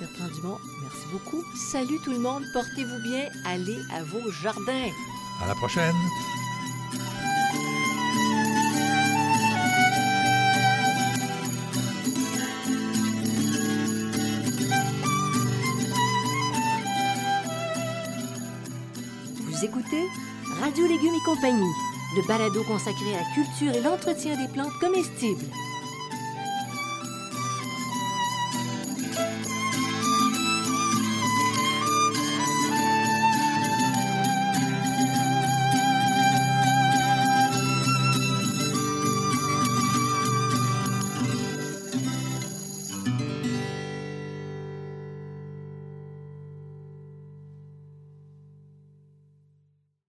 Bertrand 0.00 0.28
Dumont, 0.34 0.58
merci 0.80 1.06
beaucoup. 1.12 1.44
Salut 1.54 1.98
tout 2.02 2.12
le 2.12 2.18
monde, 2.18 2.42
portez-vous 2.54 3.02
bien, 3.02 3.28
allez 3.44 3.78
à 3.94 4.02
vos 4.02 4.30
jardins. 4.30 4.88
À 5.42 5.46
la 5.46 5.54
prochaine. 5.54 5.94
Vous 19.44 19.64
écoutez 19.64 20.06
Radio 20.60 20.86
Légumes 20.86 21.14
et 21.14 21.24
compagnie, 21.26 21.60
le 22.16 22.26
balado 22.26 22.62
consacré 22.64 23.14
à 23.14 23.18
la 23.18 23.34
culture 23.34 23.74
et 23.74 23.82
l'entretien 23.82 24.34
des 24.38 24.50
plantes 24.50 24.72
comestibles. 24.80 25.44